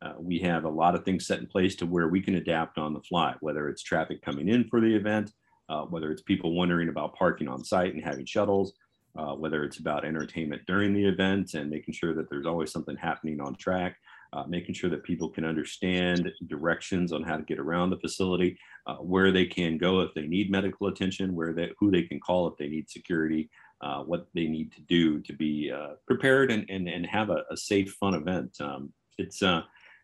uh, 0.00 0.14
we 0.18 0.38
have 0.38 0.64
a 0.64 0.68
lot 0.68 0.94
of 0.94 1.04
things 1.04 1.26
set 1.26 1.38
in 1.38 1.46
place 1.46 1.76
to 1.76 1.86
where 1.86 2.08
we 2.08 2.20
can 2.20 2.34
adapt 2.36 2.78
on 2.78 2.94
the 2.94 3.02
fly 3.02 3.34
whether 3.40 3.68
it's 3.68 3.82
traffic 3.82 4.22
coming 4.22 4.48
in 4.48 4.64
for 4.68 4.80
the 4.80 4.94
event 4.94 5.32
uh, 5.72 5.84
whether 5.86 6.10
it's 6.10 6.22
people 6.22 6.54
wondering 6.54 6.88
about 6.88 7.14
parking 7.14 7.48
on 7.48 7.64
site 7.64 7.94
and 7.94 8.04
having 8.04 8.26
shuttles, 8.26 8.74
uh, 9.16 9.34
whether 9.34 9.64
it's 9.64 9.78
about 9.78 10.04
entertainment 10.04 10.62
during 10.66 10.92
the 10.92 11.04
event 11.04 11.54
and 11.54 11.70
making 11.70 11.94
sure 11.94 12.14
that 12.14 12.28
there's 12.28 12.46
always 12.46 12.70
something 12.70 12.96
happening 12.96 13.40
on 13.40 13.54
track, 13.56 13.96
uh, 14.32 14.44
making 14.46 14.74
sure 14.74 14.90
that 14.90 15.02
people 15.02 15.28
can 15.28 15.44
understand 15.44 16.30
directions 16.46 17.12
on 17.12 17.22
how 17.22 17.36
to 17.36 17.42
get 17.42 17.58
around 17.58 17.90
the 17.90 17.98
facility, 17.98 18.58
uh, 18.86 18.96
where 18.96 19.30
they 19.30 19.46
can 19.46 19.78
go 19.78 20.00
if 20.00 20.12
they 20.14 20.26
need 20.26 20.50
medical 20.50 20.88
attention, 20.88 21.34
where 21.34 21.52
they, 21.52 21.70
who 21.78 21.90
they 21.90 22.02
can 22.02 22.20
call 22.20 22.46
if 22.48 22.56
they 22.58 22.68
need 22.68 22.90
security, 22.90 23.48
uh, 23.82 24.02
what 24.02 24.26
they 24.34 24.46
need 24.46 24.72
to 24.72 24.80
do 24.82 25.20
to 25.20 25.32
be 25.32 25.72
uh, 25.74 25.94
prepared 26.06 26.50
and, 26.50 26.68
and, 26.70 26.88
and 26.88 27.06
have 27.06 27.30
a, 27.30 27.44
a 27.50 27.56
safe, 27.56 27.92
fun 28.00 28.14
event. 28.14 28.56
Um, 28.60 28.92
it's 29.18 29.42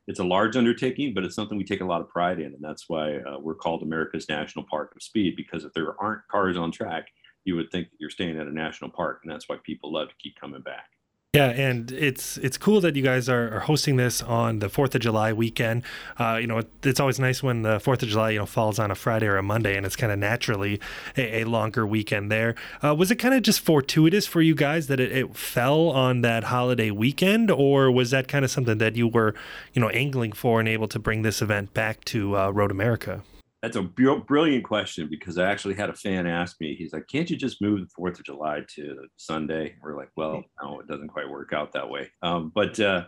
it's 0.08 0.20
a 0.20 0.25
large 0.25 0.56
undertaking, 0.56 1.12
but 1.12 1.23
it's 1.23 1.35
something 1.35 1.58
we 1.58 1.64
take 1.64 1.82
a 1.82 1.85
lot 1.85 2.00
of 2.00 2.08
pride 2.08 2.40
in. 2.40 2.54
And 2.54 2.62
that's 2.62 2.88
why 2.88 3.18
uh, 3.18 3.38
we're 3.38 3.54
called 3.54 3.82
America's 3.82 4.26
National 4.28 4.64
Park 4.64 4.94
of 4.97 5.02
Speed, 5.02 5.35
because 5.37 5.64
if 5.64 5.73
there 5.75 5.94
aren't 6.00 6.26
cars 6.28 6.56
on 6.56 6.73
track, 6.73 7.08
you 7.44 7.56
would 7.56 7.70
think 7.70 7.90
that 7.90 7.97
you're 8.00 8.08
staying 8.08 8.38
at 8.38 8.47
a 8.47 8.52
national 8.52 8.90
park. 8.90 9.20
And 9.23 9.30
that's 9.30 9.50
why 9.50 9.56
people 9.64 9.92
love 9.92 10.08
to 10.08 10.14
keep 10.18 10.40
coming 10.40 10.62
back. 10.62 10.87
Yeah, 11.35 11.50
and 11.50 11.92
it's 11.92 12.38
it's 12.38 12.56
cool 12.56 12.80
that 12.80 12.97
you 12.97 13.02
guys 13.02 13.28
are, 13.28 13.54
are 13.54 13.61
hosting 13.61 13.97
this 13.97 14.23
on 14.23 14.61
the 14.61 14.70
Fourth 14.70 14.94
of 14.94 15.02
July 15.02 15.30
weekend. 15.35 15.82
Uh, 16.18 16.38
you 16.40 16.47
know, 16.47 16.62
it's 16.82 16.99
always 16.99 17.20
nice 17.20 17.42
when 17.42 17.61
the 17.61 17.78
Fourth 17.78 18.02
of 18.02 18.08
July 18.08 18.30
you 18.30 18.38
know 18.38 18.47
falls 18.47 18.78
on 18.78 18.90
a 18.90 18.94
Friday 18.94 19.26
or 19.26 19.37
a 19.37 19.42
Monday, 19.42 19.76
and 19.76 19.85
it's 19.85 19.94
kind 19.94 20.11
of 20.11 20.18
naturally 20.18 20.80
a, 21.18 21.42
a, 21.42 21.44
longer 21.44 21.87
weekend 21.87 22.32
there. 22.32 22.54
Uh, 22.82 22.94
was 22.94 23.11
it 23.11 23.16
kind 23.16 23.35
of 23.35 23.42
just 23.42 23.61
fortuitous 23.61 24.26
for 24.26 24.40
you 24.40 24.54
guys 24.54 24.87
that 24.87 25.00
it, 25.00 25.12
it, 25.12 25.37
fell 25.37 25.90
on 25.90 26.23
that 26.23 26.44
holiday 26.44 26.90
weekend, 26.90 27.50
or 27.50 27.90
was 27.90 28.11
that 28.11 28.26
kind 28.26 28.42
of 28.42 28.50
something 28.50 28.78
that 28.78 28.97
you 28.97 29.06
were 29.06 29.35
you 29.75 29.82
know 29.82 29.90
angling 29.90 30.32
for 30.32 30.61
and 30.61 30.68
able 30.68 30.88
to 30.88 30.99
bring 30.99 31.20
this 31.20 31.42
event 31.42 31.75
back 31.75 32.06
to 32.06 32.38
uh, 32.38 32.49
Road 32.49 32.70
America? 32.70 33.23
That's 33.68 33.76
a 33.76 34.16
brilliant 34.16 34.64
question 34.64 35.08
because 35.10 35.37
I 35.37 35.50
actually 35.50 35.75
had 35.75 35.90
a 35.90 35.94
fan 35.94 36.26
ask 36.26 36.58
me. 36.58 36.75
He's 36.75 36.94
like, 36.94 37.06
"Can't 37.06 37.28
you 37.28 37.37
just 37.37 37.60
move 37.60 37.80
the 37.80 37.88
Fourth 37.94 38.18
of 38.18 38.25
July 38.25 38.62
to 38.76 39.06
Sunday?" 39.18 39.76
We're 39.82 39.94
like, 39.94 40.08
"Well, 40.16 40.42
no, 40.62 40.80
it 40.80 40.88
doesn't 40.88 41.08
quite 41.08 41.28
work 41.28 41.52
out 41.52 41.75
that 41.75 41.90
way." 41.90 42.10
Um, 42.22 42.50
but 42.54 42.80
uh, 42.80 43.04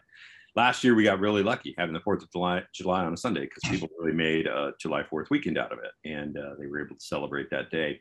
last 0.57 0.85
year 0.85 0.95
we 0.95 1.05
got 1.05 1.19
really 1.19 1.43
lucky 1.43 1.75
having 1.79 1.95
the 1.95 2.01
Fourth 2.01 2.23
of 2.23 2.31
July, 2.31 2.63
July 2.75 3.07
on 3.07 3.15
a 3.15 3.17
Sunday 3.17 3.47
because 3.47 3.63
people 3.71 3.89
really 3.99 4.13
made 4.15 4.47
a 4.47 4.73
July 4.79 5.03
Fourth 5.03 5.31
weekend 5.31 5.57
out 5.57 5.73
of 5.73 5.79
it, 5.79 5.93
and 6.05 6.37
uh, 6.37 6.57
they 6.59 6.67
were 6.67 6.85
able 6.85 6.97
to 6.97 7.05
celebrate 7.07 7.49
that 7.51 7.71
day. 7.71 7.99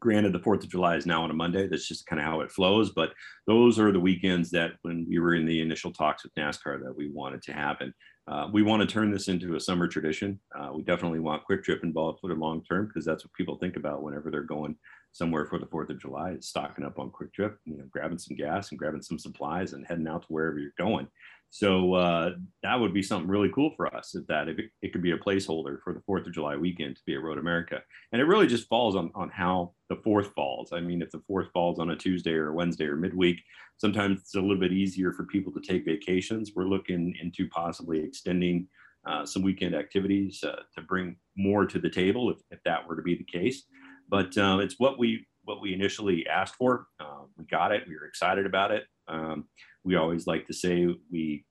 Granted, 0.00 0.32
the 0.32 0.38
Fourth 0.38 0.64
of 0.64 0.70
July 0.70 0.96
is 0.96 1.04
now 1.04 1.22
on 1.22 1.30
a 1.30 1.34
Monday. 1.34 1.66
That's 1.66 1.86
just 1.86 2.06
kind 2.06 2.18
of 2.18 2.24
how 2.24 2.40
it 2.40 2.50
flows. 2.50 2.92
But 2.92 3.12
those 3.46 3.78
are 3.78 3.92
the 3.92 4.00
weekends 4.00 4.48
that, 4.52 4.72
when 4.80 5.04
we 5.06 5.18
were 5.18 5.34
in 5.34 5.44
the 5.44 5.60
initial 5.60 5.92
talks 5.92 6.22
with 6.22 6.34
NASCAR, 6.34 6.82
that 6.82 6.96
we 6.96 7.10
wanted 7.10 7.42
to 7.42 7.52
happen. 7.52 7.92
Uh, 8.30 8.46
we 8.52 8.62
want 8.62 8.80
to 8.80 8.86
turn 8.86 9.10
this 9.10 9.26
into 9.26 9.56
a 9.56 9.60
summer 9.60 9.88
tradition. 9.88 10.38
Uh, 10.56 10.70
we 10.72 10.82
definitely 10.82 11.18
want 11.18 11.44
Kwik 11.44 11.64
Trip 11.64 11.82
involved 11.82 12.20
for 12.20 12.28
the 12.28 12.34
long 12.34 12.62
term 12.62 12.86
because 12.86 13.04
that's 13.04 13.24
what 13.24 13.32
people 13.32 13.56
think 13.56 13.74
about 13.74 14.04
whenever 14.04 14.30
they're 14.30 14.42
going 14.42 14.76
somewhere 15.10 15.46
for 15.46 15.58
the 15.58 15.66
Fourth 15.66 15.90
of 15.90 16.00
July. 16.00 16.32
Is 16.32 16.48
stocking 16.48 16.84
up 16.84 17.00
on 17.00 17.10
Kwik 17.10 17.32
Trip, 17.32 17.58
you 17.64 17.76
know, 17.76 17.84
grabbing 17.90 18.18
some 18.18 18.36
gas 18.36 18.70
and 18.70 18.78
grabbing 18.78 19.02
some 19.02 19.18
supplies 19.18 19.72
and 19.72 19.84
heading 19.84 20.06
out 20.06 20.22
to 20.22 20.28
wherever 20.28 20.60
you're 20.60 20.70
going. 20.78 21.08
So 21.50 21.94
uh, 21.94 22.30
that 22.62 22.78
would 22.78 22.94
be 22.94 23.02
something 23.02 23.28
really 23.28 23.50
cool 23.52 23.72
for 23.76 23.92
us. 23.94 24.14
If 24.14 24.26
that 24.28 24.48
if 24.48 24.58
it, 24.58 24.70
it 24.82 24.92
could 24.92 25.02
be 25.02 25.10
a 25.10 25.18
placeholder 25.18 25.78
for 25.82 25.92
the 25.92 26.00
Fourth 26.06 26.26
of 26.26 26.32
July 26.32 26.56
weekend 26.56 26.96
to 26.96 27.02
be 27.04 27.14
at 27.14 27.22
Road 27.22 27.38
America, 27.38 27.80
and 28.12 28.22
it 28.22 28.26
really 28.26 28.46
just 28.46 28.68
falls 28.68 28.94
on 28.94 29.10
on 29.16 29.30
how 29.30 29.72
the 29.88 29.96
Fourth 29.96 30.32
falls. 30.34 30.72
I 30.72 30.80
mean, 30.80 31.02
if 31.02 31.10
the 31.10 31.22
Fourth 31.26 31.48
falls 31.52 31.80
on 31.80 31.90
a 31.90 31.96
Tuesday 31.96 32.34
or 32.34 32.52
Wednesday 32.52 32.86
or 32.86 32.96
midweek, 32.96 33.40
sometimes 33.78 34.20
it's 34.20 34.36
a 34.36 34.40
little 34.40 34.60
bit 34.60 34.72
easier 34.72 35.12
for 35.12 35.24
people 35.24 35.52
to 35.52 35.60
take 35.60 35.84
vacations. 35.84 36.52
We're 36.54 36.64
looking 36.68 37.16
into 37.20 37.48
possibly 37.48 37.98
extending 37.98 38.68
uh, 39.04 39.26
some 39.26 39.42
weekend 39.42 39.74
activities 39.74 40.44
uh, 40.44 40.62
to 40.76 40.82
bring 40.82 41.16
more 41.36 41.66
to 41.66 41.80
the 41.80 41.90
table 41.90 42.30
if, 42.30 42.36
if 42.50 42.62
that 42.64 42.86
were 42.86 42.96
to 42.96 43.02
be 43.02 43.16
the 43.16 43.24
case. 43.24 43.64
But 44.08 44.36
um, 44.38 44.60
it's 44.60 44.78
what 44.78 44.98
we 44.98 45.26
what 45.50 45.60
we 45.60 45.74
initially 45.74 46.26
asked 46.28 46.54
for. 46.54 46.86
Uh, 47.00 47.22
we 47.36 47.44
got 47.46 47.72
it. 47.72 47.82
We 47.88 47.96
were 47.96 48.06
excited 48.06 48.46
about 48.46 48.70
it. 48.70 48.84
Um, 49.08 49.46
we 49.84 49.96
always 49.96 50.26
like 50.26 50.46
to 50.46 50.52
say 50.52 50.86
we 51.10 51.44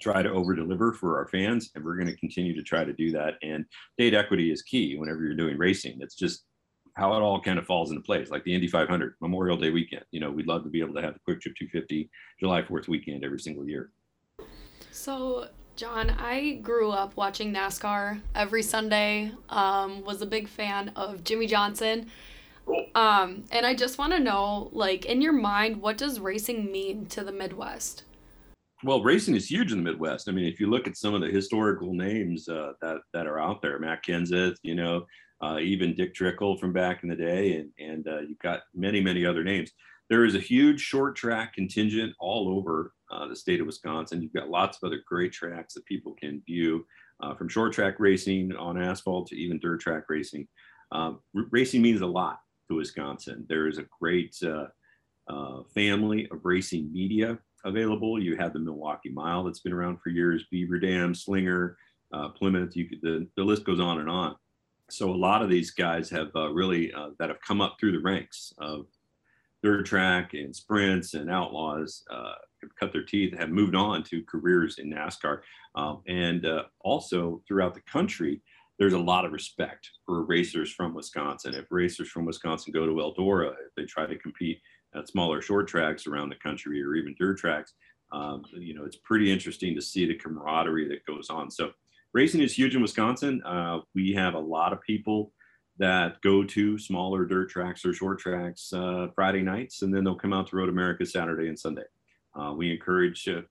try 0.00 0.22
to 0.22 0.32
over 0.32 0.54
deliver 0.54 0.92
for 0.92 1.18
our 1.18 1.28
fans 1.28 1.70
and 1.74 1.84
we're 1.84 1.94
going 1.94 2.08
to 2.08 2.16
continue 2.16 2.54
to 2.54 2.62
try 2.62 2.84
to 2.84 2.92
do 2.92 3.12
that 3.12 3.34
and 3.42 3.64
date 3.98 4.14
equity 4.14 4.50
is 4.50 4.62
key 4.62 4.96
whenever 4.96 5.22
you're 5.22 5.36
doing 5.36 5.56
racing 5.56 5.96
it's 6.00 6.16
just 6.16 6.44
how 6.94 7.14
it 7.14 7.20
all 7.20 7.40
kind 7.40 7.56
of 7.56 7.64
falls 7.64 7.90
into 7.90 8.02
place 8.02 8.28
like 8.28 8.42
the 8.42 8.52
indy 8.52 8.66
500 8.66 9.14
memorial 9.20 9.56
day 9.56 9.70
weekend 9.70 10.04
you 10.10 10.18
know 10.18 10.28
we'd 10.28 10.48
love 10.48 10.64
to 10.64 10.70
be 10.70 10.80
able 10.80 10.94
to 10.94 11.00
have 11.00 11.14
the 11.14 11.20
Kwik 11.20 11.40
Trip 11.40 11.54
250 11.56 12.10
july 12.40 12.62
4th 12.62 12.88
weekend 12.88 13.24
every 13.24 13.38
single 13.38 13.64
year 13.64 13.92
so 14.90 15.46
john 15.76 16.10
i 16.18 16.54
grew 16.62 16.90
up 16.90 17.16
watching 17.16 17.54
nascar 17.54 18.20
every 18.34 18.62
sunday 18.62 19.30
um, 19.50 20.02
was 20.02 20.20
a 20.20 20.26
big 20.26 20.48
fan 20.48 20.90
of 20.96 21.22
jimmie 21.22 21.46
johnson 21.46 22.10
um, 22.94 23.44
and 23.50 23.66
I 23.66 23.74
just 23.74 23.98
want 23.98 24.12
to 24.12 24.20
know, 24.20 24.68
like, 24.72 25.06
in 25.06 25.22
your 25.22 25.32
mind, 25.32 25.80
what 25.80 25.96
does 25.96 26.20
racing 26.20 26.70
mean 26.70 27.06
to 27.06 27.24
the 27.24 27.32
Midwest? 27.32 28.04
Well, 28.84 29.02
racing 29.02 29.36
is 29.36 29.50
huge 29.50 29.72
in 29.72 29.78
the 29.78 29.84
Midwest. 29.84 30.28
I 30.28 30.32
mean, 30.32 30.46
if 30.46 30.58
you 30.58 30.68
look 30.68 30.86
at 30.86 30.96
some 30.96 31.14
of 31.14 31.20
the 31.20 31.28
historical 31.28 31.94
names 31.94 32.48
uh, 32.48 32.72
that 32.80 32.98
that 33.12 33.26
are 33.26 33.38
out 33.38 33.62
there, 33.62 33.78
Matt 33.78 34.04
Kenseth, 34.04 34.56
you 34.62 34.74
know, 34.74 35.06
uh, 35.40 35.58
even 35.60 35.94
Dick 35.94 36.14
Trickle 36.14 36.58
from 36.58 36.72
back 36.72 37.02
in 37.02 37.08
the 37.08 37.16
day, 37.16 37.56
and 37.56 37.70
and 37.78 38.08
uh, 38.08 38.20
you've 38.20 38.40
got 38.40 38.62
many 38.74 39.00
many 39.00 39.24
other 39.24 39.44
names. 39.44 39.70
There 40.10 40.24
is 40.24 40.34
a 40.34 40.40
huge 40.40 40.80
short 40.80 41.14
track 41.16 41.54
contingent 41.54 42.12
all 42.18 42.48
over 42.58 42.92
uh, 43.10 43.28
the 43.28 43.36
state 43.36 43.60
of 43.60 43.66
Wisconsin. 43.66 44.20
You've 44.20 44.32
got 44.32 44.50
lots 44.50 44.76
of 44.76 44.86
other 44.86 45.00
great 45.06 45.32
tracks 45.32 45.74
that 45.74 45.86
people 45.86 46.14
can 46.20 46.42
view, 46.44 46.84
uh, 47.22 47.34
from 47.34 47.48
short 47.48 47.72
track 47.72 47.94
racing 47.98 48.52
on 48.56 48.82
asphalt 48.82 49.28
to 49.28 49.36
even 49.36 49.60
dirt 49.60 49.80
track 49.80 50.04
racing. 50.08 50.48
Um, 50.90 51.20
r- 51.36 51.46
racing 51.50 51.82
means 51.82 52.00
a 52.00 52.06
lot 52.06 52.40
to 52.72 52.78
Wisconsin. 52.78 53.46
There 53.48 53.68
is 53.68 53.78
a 53.78 53.86
great 54.00 54.36
uh, 54.42 54.66
uh, 55.28 55.62
family 55.74 56.28
of 56.30 56.44
racing 56.44 56.92
media 56.92 57.38
available. 57.64 58.20
You 58.20 58.36
have 58.36 58.52
the 58.52 58.58
Milwaukee 58.58 59.10
Mile 59.10 59.44
that's 59.44 59.60
been 59.60 59.72
around 59.72 59.98
for 60.02 60.10
years, 60.10 60.46
Beaver 60.50 60.78
Dam, 60.78 61.14
Slinger, 61.14 61.76
uh, 62.12 62.28
Plymouth. 62.30 62.76
You 62.76 62.88
could, 62.88 63.00
the, 63.02 63.28
the 63.36 63.44
list 63.44 63.64
goes 63.64 63.80
on 63.80 64.00
and 64.00 64.10
on. 64.10 64.36
So 64.90 65.10
a 65.10 65.14
lot 65.14 65.42
of 65.42 65.48
these 65.48 65.70
guys 65.70 66.10
have 66.10 66.30
uh, 66.34 66.50
really 66.50 66.92
uh, 66.92 67.10
that 67.18 67.28
have 67.28 67.40
come 67.46 67.60
up 67.60 67.76
through 67.78 67.92
the 67.92 68.00
ranks 68.00 68.52
of 68.58 68.86
dirt 69.62 69.86
track 69.86 70.34
and 70.34 70.54
sprints 70.54 71.14
and 71.14 71.30
outlaws 71.30 72.02
uh, 72.10 72.34
have 72.60 72.74
cut 72.78 72.92
their 72.92 73.04
teeth 73.04 73.36
have 73.38 73.48
moved 73.48 73.76
on 73.76 74.02
to 74.02 74.24
careers 74.24 74.78
in 74.78 74.92
NASCAR 74.92 75.40
um, 75.76 76.02
and 76.08 76.44
also 76.80 77.40
throughout 77.46 77.74
the 77.74 77.80
country 77.82 78.42
there's 78.82 78.94
a 78.94 78.98
lot 78.98 79.24
of 79.24 79.30
respect 79.30 79.88
for 80.04 80.24
racers 80.24 80.72
from 80.72 80.92
Wisconsin. 80.92 81.54
If 81.54 81.66
racers 81.70 82.08
from 82.08 82.24
Wisconsin 82.24 82.72
go 82.72 82.84
to 82.84 82.94
Eldora, 82.94 83.52
if 83.52 83.72
they 83.76 83.84
try 83.84 84.06
to 84.06 84.18
compete 84.18 84.60
at 84.92 85.06
smaller 85.06 85.40
short 85.40 85.68
tracks 85.68 86.08
around 86.08 86.30
the 86.30 86.42
country 86.42 86.82
or 86.82 86.96
even 86.96 87.14
dirt 87.16 87.38
tracks, 87.38 87.74
um, 88.10 88.42
you 88.52 88.74
know, 88.74 88.84
it's 88.84 88.96
pretty 88.96 89.30
interesting 89.30 89.76
to 89.76 89.80
see 89.80 90.04
the 90.04 90.16
camaraderie 90.16 90.88
that 90.88 91.06
goes 91.06 91.30
on. 91.30 91.48
So 91.48 91.70
racing 92.12 92.40
is 92.40 92.58
huge 92.58 92.74
in 92.74 92.82
Wisconsin. 92.82 93.40
Uh, 93.44 93.82
we 93.94 94.14
have 94.14 94.34
a 94.34 94.40
lot 94.40 94.72
of 94.72 94.82
people 94.82 95.32
that 95.78 96.20
go 96.20 96.42
to 96.42 96.76
smaller 96.76 97.24
dirt 97.24 97.50
tracks 97.50 97.84
or 97.84 97.94
short 97.94 98.18
tracks 98.18 98.72
uh, 98.72 99.06
Friday 99.14 99.42
nights, 99.42 99.82
and 99.82 99.94
then 99.94 100.02
they'll 100.02 100.16
come 100.16 100.32
out 100.32 100.48
to 100.48 100.56
Road 100.56 100.68
America 100.68 101.06
Saturday 101.06 101.46
and 101.46 101.56
Sunday. 101.56 101.86
Uh, 102.34 102.52
we 102.52 102.72
encourage 102.72 103.28
uh, 103.28 103.42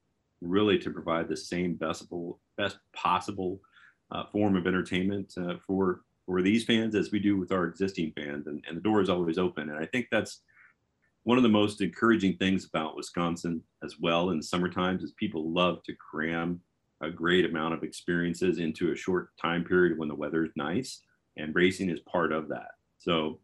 really 0.41 0.78
to 0.78 0.91
provide 0.91 1.30
the 1.30 1.38
same 1.38 1.76
best, 1.76 2.06
best 2.58 2.80
possible 2.94 3.62
uh, 4.12 4.26
form 4.32 4.56
of 4.56 4.67
entertainment 4.67 5.34
uh, 5.38 5.56
for 5.65 6.02
for 6.26 6.41
these 6.41 6.63
fans 6.63 6.95
as 6.95 7.12
we 7.12 7.19
do 7.19 7.38
with 7.38 7.52
our 7.52 7.65
existing 7.65 8.13
fans, 8.15 8.47
and, 8.47 8.63
and 8.67 8.78
the 8.78 8.82
door 8.82 9.02
is 9.02 9.10
always 9.10 9.38
open. 9.38 9.69
And 9.69 9.80
I 9.80 9.86
think 9.86 10.08
that's 10.12 10.41
one 11.24 11.38
of 11.38 11.43
the 11.43 11.50
most 11.50 11.82
encouraging 11.82 12.38
things 12.38 12.65
about 12.65 12.95
Wisconsin 12.95 13.62
as 13.84 14.00
well 14.00 14.30
in 14.30 14.38
the 14.38 14.43
summer 14.43 14.69
times 14.69 15.04
is 15.04 15.12
people 15.13 15.52
love 15.52 15.84
to 15.84 15.93
cram 15.95 16.62
a 17.02 17.10
great 17.10 17.45
amount 17.45 17.74
of 17.74 17.84
experiences 17.84 18.60
into 18.60 18.91
a 18.91 18.95
short 18.95 19.30
time 19.41 19.63
period 19.63 19.97
when 19.97 20.08
the 20.08 20.15
weather 20.15 20.45
is 20.45 20.52
nice, 20.56 21.02
and 21.38 21.56
racing 21.56 21.89
is 21.89 22.00
part 22.02 22.32
of 22.32 22.47
that. 22.50 22.71
So 23.00 23.39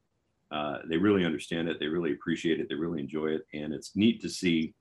uh, 0.52 0.80
they 0.88 0.98
really 0.98 1.26
understand 1.26 1.68
it, 1.68 1.80
they 1.80 1.88
really 1.88 2.14
appreciate 2.14 2.60
it, 2.60 2.70
they 2.70 2.76
really 2.76 3.00
enjoy 3.00 3.28
it, 3.28 3.46
and 3.54 3.74
it's 3.74 3.96
neat 3.96 4.22
to 4.22 4.30
see 4.30 4.74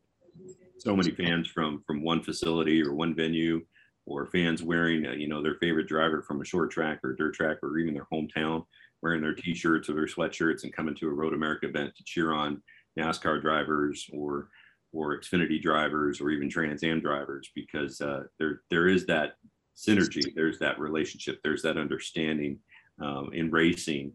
so 0.79 0.95
many 0.95 1.11
fans 1.11 1.49
from 1.49 1.83
from 1.87 2.03
one 2.03 2.23
facility 2.23 2.83
or 2.83 2.95
one 2.95 3.15
venue, 3.15 3.65
or 4.07 4.27
fans 4.27 4.63
wearing 4.63 5.07
uh, 5.07 5.13
you 5.13 5.29
know 5.29 5.43
their 5.43 5.57
favorite 5.57 5.89
driver 5.89 6.23
from 6.23 6.41
a 6.41 6.45
short 6.45 6.71
track 6.71 7.01
or 7.05 7.13
dirt 7.13 7.35
track 7.35 7.59
or 7.63 7.79
even 7.79 7.93
their 7.93 8.07
hometown, 8.13 8.65
wearing 9.03 9.21
their 9.21 9.35
T-shirts 9.35 9.89
or 9.89 9.95
their 9.95 10.07
sweatshirts 10.07 10.63
and 10.63 10.73
coming 10.73 10.95
to 10.95 11.09
a 11.09 11.13
Road 11.13 11.35
America 11.35 11.69
event 11.69 11.95
to 11.97 12.05
cheer 12.05 12.33
on 12.33 12.63
NASCAR 12.99 13.43
drivers 13.43 14.09
or 14.13 14.49
or 14.93 15.19
Xfinity 15.19 15.61
drivers 15.61 16.21
or 16.21 16.31
even 16.31 16.49
Trans 16.49 16.83
Am 16.83 17.01
drivers 17.01 17.51
because 17.55 18.01
uh, 18.01 18.25
there 18.39 18.63
there 18.71 18.89
is 18.89 19.05
that 19.07 19.37
synergy, 19.77 20.35
there's 20.35 20.59
that 20.59 20.79
relationship, 20.79 21.41
there's 21.43 21.63
that 21.63 21.77
understanding 21.77 22.59
um, 23.03 23.31
in 23.35 23.51
racing 23.51 24.13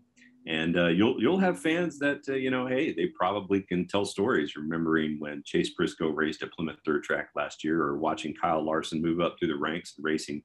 and 0.48 0.78
uh, 0.78 0.88
you'll 0.88 1.22
you'll 1.22 1.38
have 1.38 1.60
fans 1.60 2.00
that 2.00 2.22
uh, 2.28 2.34
you 2.34 2.50
know 2.50 2.66
hey 2.66 2.94
they 2.94 3.08
probably 3.08 3.62
can 3.62 3.88
tell 3.88 4.06
stories 4.06 4.56
remembering 4.56 5.18
when 5.20 5.44
chase 5.46 5.70
briscoe 5.76 6.10
raced 6.10 6.42
at 6.42 6.52
plymouth 6.52 6.80
dirt 6.84 7.04
track 7.04 7.30
last 7.36 7.64
year 7.64 7.82
or 7.82 7.98
watching 8.00 8.34
kyle 8.34 8.64
larson 8.64 9.02
move 9.02 9.22
up 9.22 9.36
through 9.38 9.50
the 9.50 9.56
ranks 9.56 9.94
racing 10.00 10.42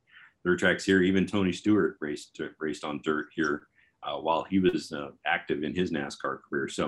dirt 0.46 0.60
tracks 0.60 0.84
here. 0.84 1.02
Even 1.02 1.26
tony 1.26 1.52
stewart 1.52 1.96
raced 2.00 2.40
raced 2.60 2.84
on 2.84 3.00
dirt 3.04 3.26
here 3.34 3.66
uh, 4.04 4.16
while 4.16 4.46
he 4.48 4.58
was 4.58 4.92
uh, 4.92 5.08
active 5.26 5.64
in 5.64 5.74
his 5.74 5.90
nascar 5.90 6.38
career. 6.48 6.68
So 6.68 6.86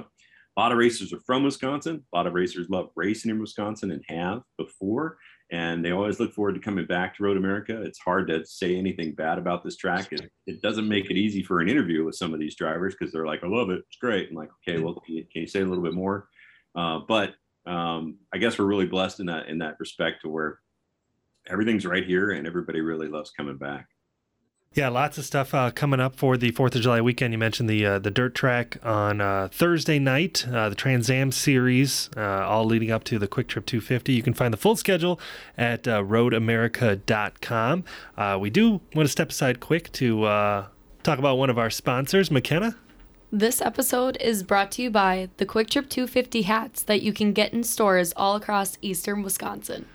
a 0.57 0.61
lot 0.61 0.73
of 0.73 0.79
racers 0.79 1.12
are 1.12 1.21
from 1.27 1.42
wisconsin. 1.42 2.05
A 2.12 2.16
lot 2.16 2.27
of 2.27 2.35
racers 2.35 2.68
love 2.71 2.90
racing 2.94 3.31
in 3.31 3.40
wisconsin 3.40 3.90
and 3.90 4.05
have 4.09 4.42
before 4.88 5.18
and 5.51 5.83
they 5.83 5.92
always 5.92 6.20
look 6.20 6.33
forward 6.35 6.55
to 6.55 6.61
coming 6.61 6.85
back 6.85 7.16
to 7.16 7.22
Road 7.22 7.38
America. 7.38 7.81
It's 7.83 7.98
hard 7.98 8.29
to 8.29 8.44
say 8.44 8.77
anything 8.77 9.12
bad 9.12 9.38
about 9.38 9.64
this 9.64 9.77
track. 9.77 10.12
It, 10.12 10.31
it 10.46 10.61
doesn't 10.61 10.87
make 10.87 11.11
it 11.11 11.16
easy 11.16 11.42
for 11.42 11.61
an 11.61 11.70
interview 11.70 12.05
with 12.05 12.16
some 12.16 12.35
of 12.35 12.40
these 12.40 12.55
drivers 12.55 12.94
because 12.94 13.12
they're 13.12 13.27
like, 13.27 13.42
I 13.42 13.46
love 13.46 13.70
it. 13.70 13.83
It's 13.87 13.96
great. 13.96 14.29
I'm 14.29 14.37
like, 14.37 14.51
okay, 14.62 14.79
well, 14.79 15.01
can 15.07 15.14
you, 15.14 15.24
can 15.33 15.42
you 15.42 15.46
say 15.46 15.61
a 15.61 15.64
little 15.64 15.83
bit 15.83 15.94
more? 15.94 16.29
Uh, 16.74 17.01
but 17.09 17.35
um, 17.66 18.18
I 18.33 18.38
guess 18.38 18.59
we're 18.59 18.66
really 18.66 18.87
blessed 18.87 19.20
in 19.20 19.27
that 19.27 19.48
in 19.48 19.59
that 19.59 19.77
respect 19.81 20.22
to 20.22 20.29
where 20.29 20.59
everything's 21.48 21.87
right 21.87 22.05
here 22.05 22.33
and 22.33 22.46
everybody 22.46 22.83
really 22.83 23.09
loves 23.09 23.31
coming 23.31 23.57
back. 23.57 23.88
Yeah, 24.74 24.90
lots 24.90 25.16
of 25.18 25.24
stuff 25.24 25.54
uh, 25.54 25.70
coming 25.70 25.98
up 25.98 26.14
for 26.14 26.37
the 26.37 26.50
Fourth 26.52 26.76
of 26.76 26.83
July 26.83 27.00
weekend. 27.00 27.33
You 27.33 27.38
mentioned 27.38 27.70
the 27.70 27.85
uh, 27.85 27.98
the 27.98 28.11
dirt 28.11 28.35
track 28.35 28.76
on 28.85 29.20
uh, 29.20 29.48
Thursday 29.50 29.98
night, 29.98 30.46
uh, 30.46 30.68
the 30.68 30.74
Trans 30.74 31.11
Am 31.11 31.33
series, 31.33 32.11
uh, 32.16 32.20
all 32.20 32.64
leading 32.64 32.90
up 32.90 33.02
to 33.04 33.18
the 33.18 33.26
Kwik 33.26 33.48
Trip 33.48 33.64
250. 33.64 34.12
You 34.12 34.22
can 34.22 34.35
find 34.35 34.52
the 34.52 34.59
full 34.59 34.76
schedule 34.76 35.18
at 35.57 35.88
uh, 35.88 36.02
RoadAmerica.com. 36.02 37.85
we 38.40 38.50
do 38.50 38.70
want 38.94 39.07
to 39.07 39.09
step 39.09 39.31
aside 39.31 39.59
quick 39.59 39.90
to 39.92 40.22
talk 41.02 41.18
about 41.18 41.38
one 41.38 41.50
of 41.50 41.59
our 41.59 41.70
sponsors, 41.70 42.31
McKenna. 42.31 42.76
This 43.33 43.61
episode 43.61 44.16
is 44.20 44.42
brought 44.42 44.70
to 44.72 44.83
you 44.83 44.90
by 44.90 45.31
the 45.38 45.46
Kwik 45.46 45.70
Trip 45.70 45.88
250 45.88 46.42
hats 46.42 46.83
that 46.83 47.02
you 47.02 47.12
can 47.12 47.33
get 47.33 47.52
in 47.52 47.64
stores 47.64 48.12
all 48.16 48.37
across 48.37 48.78
eastern 48.81 49.22
Wisconsin. 49.22 49.87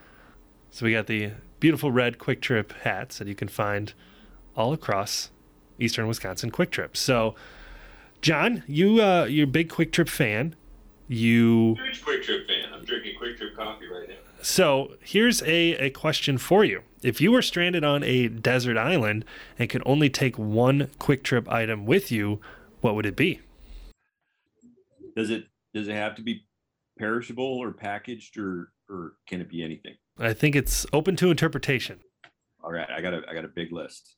So 0.71 0.85
we 0.85 0.91
got 0.91 1.07
the 1.07 1.31
beautiful 1.59 1.91
red 1.91 2.17
Kwik 2.17 2.41
Trip 2.41 2.73
hats 2.83 3.19
that 3.19 3.27
you 3.27 3.35
can 3.35 3.47
find 3.47 3.93
all 4.55 4.73
across 4.73 5.29
eastern 5.79 6.07
Wisconsin 6.07 6.51
Kwik 6.51 6.71
Trip. 6.71 6.95
So, 6.95 7.35
John, 8.21 8.63
you 8.67 9.01
uh, 9.01 9.25
you're 9.25 9.45
a 9.45 9.47
big 9.47 9.69
Kwik 9.69 9.91
Trip 9.91 10.09
fan. 10.09 10.55
You 11.07 11.75
huge 11.83 12.03
Kwik 12.03 12.23
Trip 12.23 12.47
fan. 12.47 12.73
I'm 12.73 12.85
drinking 12.85 13.15
Kwik 13.19 13.37
Trip 13.37 13.55
coffee 13.55 13.87
right 13.87 14.09
now. 14.09 14.15
So 14.41 14.95
here's 15.01 15.41
a, 15.43 15.75
a 15.77 15.89
question 15.89 16.37
for 16.37 16.65
you. 16.65 16.81
If 17.01 17.21
you 17.21 17.31
were 17.31 17.41
stranded 17.41 17.83
on 17.83 18.03
a 18.03 18.27
desert 18.27 18.77
island 18.77 19.23
and 19.57 19.69
could 19.69 19.83
only 19.85 20.09
take 20.09 20.37
one 20.37 20.89
Kwik 20.99 21.23
Trip 21.23 21.49
item 21.49 21.85
with 21.85 22.11
you, 22.11 22.41
what 22.81 22.95
would 22.95 23.05
it 23.05 23.15
be? 23.15 23.39
Does 25.15 25.29
it 25.29 25.45
does 25.73 25.87
it 25.87 25.93
have 25.93 26.15
to 26.15 26.21
be 26.21 26.45
perishable 26.97 27.45
or 27.45 27.71
packaged 27.71 28.37
or 28.37 28.71
or 28.89 29.13
can 29.27 29.41
it 29.41 29.49
be 29.49 29.63
anything? 29.63 29.95
I 30.19 30.33
think 30.33 30.55
it's 30.55 30.85
open 30.93 31.15
to 31.17 31.31
interpretation. 31.31 31.99
All 32.63 32.71
right, 32.71 32.89
I 32.89 33.01
got 33.01 33.13
a 33.13 33.21
I 33.29 33.33
got 33.33 33.45
a 33.45 33.49
big 33.49 33.71
list 33.71 34.15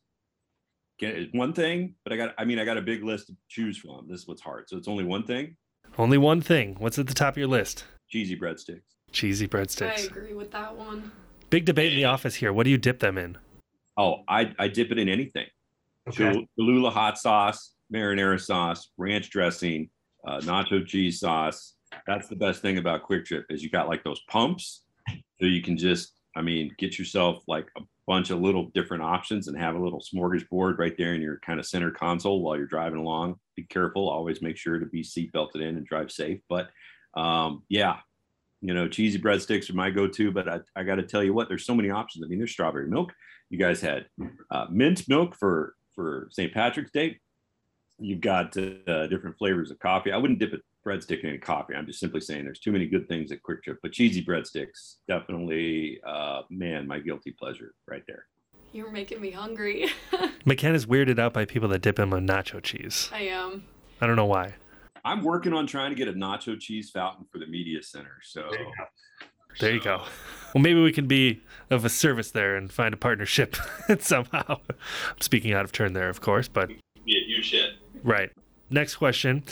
get 0.99 1.33
one 1.33 1.53
thing, 1.53 1.95
but 2.03 2.13
I 2.13 2.17
got 2.17 2.35
I 2.37 2.45
mean 2.45 2.59
I 2.59 2.65
got 2.65 2.77
a 2.77 2.81
big 2.81 3.03
list 3.03 3.27
to 3.27 3.35
choose 3.49 3.77
from. 3.77 4.07
This 4.07 4.21
is 4.21 4.27
what's 4.27 4.41
hard. 4.41 4.69
So 4.69 4.77
it's 4.77 4.87
only 4.87 5.03
one 5.03 5.23
thing. 5.23 5.55
Only 5.97 6.17
one 6.17 6.41
thing. 6.41 6.75
What's 6.79 6.99
at 6.99 7.07
the 7.07 7.13
top 7.13 7.33
of 7.33 7.37
your 7.37 7.47
list? 7.47 7.85
Cheesy 8.09 8.37
breadsticks. 8.37 8.81
Cheesy 9.11 9.47
breadsticks. 9.47 9.99
I 9.99 10.01
agree 10.01 10.33
with 10.33 10.51
that 10.51 10.75
one. 10.75 11.11
Big 11.49 11.65
debate 11.65 11.93
in 11.93 11.97
the 11.97 12.05
office 12.05 12.35
here. 12.35 12.51
What 12.51 12.63
do 12.65 12.69
you 12.69 12.77
dip 12.77 12.99
them 12.99 13.17
in? 13.17 13.37
Oh, 13.97 14.23
I 14.27 14.53
I 14.59 14.67
dip 14.67 14.91
it 14.91 14.99
in 14.99 15.07
anything. 15.07 15.47
Okay. 16.07 16.47
Cholula 16.57 16.91
hot 16.91 17.17
sauce, 17.17 17.73
marinara 17.93 18.39
sauce, 18.39 18.89
ranch 18.97 19.29
dressing, 19.29 19.89
uh, 20.27 20.39
nacho 20.41 20.85
cheese 20.85 21.19
sauce. 21.19 21.75
That's 22.05 22.27
the 22.27 22.35
best 22.35 22.61
thing 22.61 22.77
about 22.77 23.03
Kwik 23.03 23.25
Trip 23.25 23.45
is 23.49 23.63
you 23.63 23.69
got 23.69 23.87
like 23.87 24.03
those 24.03 24.21
pumps, 24.29 24.83
so 25.07 25.45
you 25.45 25.61
can 25.61 25.77
just 25.77 26.11
I 26.35 26.41
mean 26.41 26.73
get 26.77 26.99
yourself 26.99 27.43
like 27.47 27.67
a 27.77 27.81
bunch 28.07 28.29
of 28.29 28.41
little 28.41 28.65
different 28.73 29.03
options 29.03 29.47
and 29.47 29.57
have 29.57 29.75
a 29.75 29.83
little 29.83 30.01
smorgasbord 30.01 30.77
right 30.77 30.95
there 30.97 31.15
in 31.15 31.21
your 31.21 31.39
kind 31.39 31.59
of 31.59 31.65
center 31.65 31.91
console 31.91 32.41
while 32.41 32.55
you're 32.57 32.67
driving 32.67 32.99
along. 32.99 33.35
Be 33.55 33.63
careful, 33.63 34.09
always 34.09 34.41
make 34.41 34.57
sure 34.57 34.79
to 34.79 34.85
be 34.85 35.03
seat 35.03 35.31
belted 35.31 35.61
in 35.61 35.77
and 35.77 35.85
drive 35.85 36.11
safe. 36.11 36.39
But 36.47 36.69
um, 37.15 37.63
yeah, 37.69 37.97
you 38.61 38.73
know, 38.73 38.87
cheesy 38.87 39.19
breadsticks 39.19 39.69
are 39.69 39.75
my 39.75 39.89
go-to. 39.89 40.31
But 40.31 40.49
I, 40.49 40.59
I 40.75 40.83
got 40.83 40.95
to 40.95 41.03
tell 41.03 41.23
you 41.23 41.33
what, 41.33 41.47
there's 41.47 41.65
so 41.65 41.75
many 41.75 41.89
options. 41.89 42.23
I 42.23 42.27
mean, 42.27 42.39
there's 42.39 42.51
strawberry 42.51 42.87
milk. 42.87 43.13
You 43.49 43.59
guys 43.59 43.81
had 43.81 44.07
uh, 44.51 44.65
mint 44.69 45.07
milk 45.07 45.35
for 45.35 45.75
for 45.93 46.27
St. 46.31 46.53
Patrick's 46.53 46.91
Day. 46.91 47.19
You've 47.99 48.21
got 48.21 48.57
uh, 48.57 49.07
different 49.07 49.37
flavors 49.37 49.71
of 49.71 49.79
coffee. 49.79 50.11
I 50.11 50.17
wouldn't 50.17 50.39
dip 50.39 50.53
it 50.53 50.61
breadstick 50.85 51.27
and 51.27 51.41
coffee. 51.41 51.73
I'm 51.73 51.85
just 51.85 51.99
simply 51.99 52.21
saying 52.21 52.45
there's 52.45 52.59
too 52.59 52.71
many 52.71 52.85
good 52.85 53.07
things 53.07 53.31
at 53.31 53.41
Kwik 53.43 53.63
Trip, 53.63 53.79
but 53.81 53.91
cheesy 53.91 54.23
breadsticks 54.23 54.95
definitely, 55.07 55.99
uh, 56.07 56.43
man, 56.49 56.87
my 56.87 56.99
guilty 56.99 57.31
pleasure 57.31 57.73
right 57.87 58.03
there. 58.07 58.25
You're 58.71 58.91
making 58.91 59.21
me 59.21 59.31
hungry. 59.31 59.87
McKenna's 60.45 60.85
weirded 60.85 61.17
out 61.17 61.33
by 61.33 61.45
people 61.45 61.69
that 61.69 61.81
dip 61.81 61.97
him 61.97 62.13
on 62.13 62.27
nacho 62.27 62.61
cheese. 62.61 63.09
I 63.13 63.21
am. 63.21 63.63
I 64.01 64.07
don't 64.07 64.15
know 64.15 64.25
why. 64.25 64.55
I'm 65.03 65.23
working 65.23 65.53
on 65.53 65.67
trying 65.67 65.91
to 65.91 65.95
get 65.95 66.07
a 66.07 66.13
nacho 66.13 66.59
cheese 66.59 66.89
fountain 66.89 67.25
for 67.31 67.39
the 67.39 67.45
media 67.45 67.81
center. 67.81 68.17
So 68.23 68.43
there 68.51 68.59
you 68.59 68.65
go. 68.65 68.85
There 69.59 69.73
you 69.73 69.81
go. 69.81 70.03
Well, 70.53 70.61
maybe 70.61 70.81
we 70.81 70.91
can 70.91 71.07
be 71.07 71.41
of 71.69 71.85
a 71.85 71.89
service 71.89 72.31
there 72.31 72.55
and 72.55 72.71
find 72.71 72.93
a 72.93 72.97
partnership 72.97 73.55
somehow. 73.99 74.57
I'm 74.69 75.21
speaking 75.21 75.53
out 75.53 75.63
of 75.63 75.71
turn 75.71 75.93
there, 75.93 76.09
of 76.09 76.21
course, 76.21 76.47
but 76.47 76.69
yeah, 77.05 77.19
you 77.25 77.41
shit. 77.41 77.75
Right. 78.03 78.31
Next 78.69 78.95
question: 78.95 79.43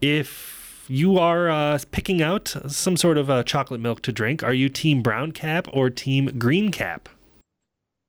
If 0.00 0.59
you 0.90 1.18
are 1.18 1.48
uh, 1.48 1.78
picking 1.92 2.20
out 2.20 2.48
some 2.66 2.96
sort 2.96 3.16
of 3.16 3.30
uh, 3.30 3.44
chocolate 3.44 3.80
milk 3.80 4.02
to 4.02 4.10
drink. 4.10 4.42
Are 4.42 4.52
you 4.52 4.68
team 4.68 5.02
brown 5.02 5.30
cap 5.30 5.68
or 5.72 5.88
team 5.88 6.36
green 6.36 6.72
cap? 6.72 7.08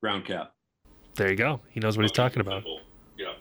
Brown 0.02 0.24
cap. 0.24 0.54
There 1.13 1.30
you 1.30 1.36
go. 1.36 1.60
He 1.70 1.80
knows 1.80 1.96
what 1.96 2.04
he's 2.04 2.12
talking 2.12 2.41
about. 2.41 2.63
Yeah. 3.15 3.34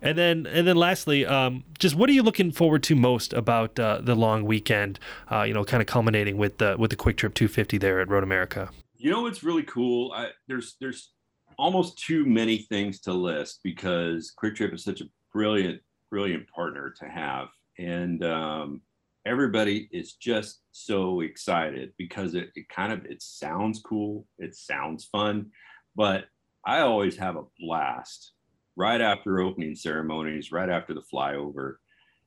And 0.00 0.16
then, 0.16 0.46
and 0.46 0.66
then, 0.66 0.76
lastly, 0.76 1.26
um, 1.26 1.64
just 1.78 1.96
what 1.96 2.08
are 2.08 2.14
you 2.14 2.22
looking 2.22 2.50
forward 2.50 2.82
to 2.84 2.96
most 2.96 3.34
about 3.34 3.78
uh, 3.78 4.00
the 4.00 4.14
long 4.14 4.44
weekend? 4.44 4.98
Uh, 5.30 5.42
you 5.42 5.52
know, 5.52 5.62
kind 5.62 5.82
of 5.82 5.86
culminating 5.86 6.38
with 6.38 6.56
the 6.56 6.76
with 6.78 6.90
the 6.90 6.96
Kwik 6.96 7.18
Trip 7.18 7.34
250 7.34 7.76
there 7.76 8.00
at 8.00 8.08
Road 8.08 8.22
America. 8.22 8.70
You 8.96 9.10
know, 9.10 9.26
it's 9.26 9.42
really 9.42 9.64
cool. 9.64 10.12
I, 10.12 10.28
there's 10.48 10.76
there's 10.80 11.12
almost 11.58 11.98
too 11.98 12.24
many 12.24 12.58
things 12.58 13.00
to 13.00 13.12
list 13.12 13.60
because 13.62 14.32
Kwik 14.34 14.54
Trip 14.54 14.72
is 14.72 14.82
such 14.82 15.02
a 15.02 15.04
brilliant 15.30 15.82
brilliant 16.10 16.48
partner 16.48 16.94
to 17.00 17.04
have 17.06 17.48
and 17.78 18.24
um, 18.24 18.80
everybody 19.26 19.88
is 19.90 20.14
just 20.14 20.60
so 20.72 21.20
excited 21.20 21.92
because 21.96 22.34
it, 22.34 22.50
it 22.54 22.68
kind 22.68 22.92
of 22.92 23.04
it 23.06 23.22
sounds 23.22 23.80
cool 23.80 24.26
it 24.38 24.54
sounds 24.54 25.06
fun 25.06 25.50
but 25.96 26.24
i 26.66 26.80
always 26.80 27.16
have 27.16 27.36
a 27.36 27.44
blast 27.58 28.32
right 28.76 29.00
after 29.00 29.40
opening 29.40 29.74
ceremonies 29.74 30.52
right 30.52 30.68
after 30.68 30.94
the 30.94 31.02
flyover. 31.12 31.76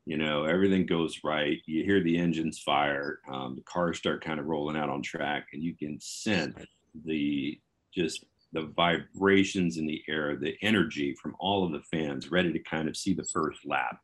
You 0.06 0.18
know 0.18 0.46
everything 0.46 0.86
goes 0.86 1.20
right 1.24 1.58
you 1.66 1.84
hear 1.84 2.02
the 2.02 2.18
engines 2.18 2.60
fire 2.60 3.20
um, 3.30 3.56
the 3.56 3.64
cars 3.64 3.98
start 3.98 4.24
kind 4.24 4.40
of 4.40 4.46
rolling 4.46 4.78
out 4.78 4.90
on 4.90 5.02
track 5.02 5.48
and 5.52 5.62
you 5.62 5.76
can 5.76 6.00
sense 6.00 6.56
the 7.06 7.60
just 7.94 8.24
the 8.54 8.72
vibrations 8.78 9.76
in 9.76 9.86
the 9.86 10.02
air 10.08 10.38
the 10.38 10.56
energy 10.62 11.14
from 11.22 11.36
all 11.42 11.66
of 11.66 11.74
the 11.74 11.82
fans 11.92 12.32
ready 12.32 12.54
to 12.54 12.60
kind 12.60 12.88
of 12.88 12.96
see 12.96 13.14
the 13.14 13.28
first 13.34 13.60
lap 13.66 14.00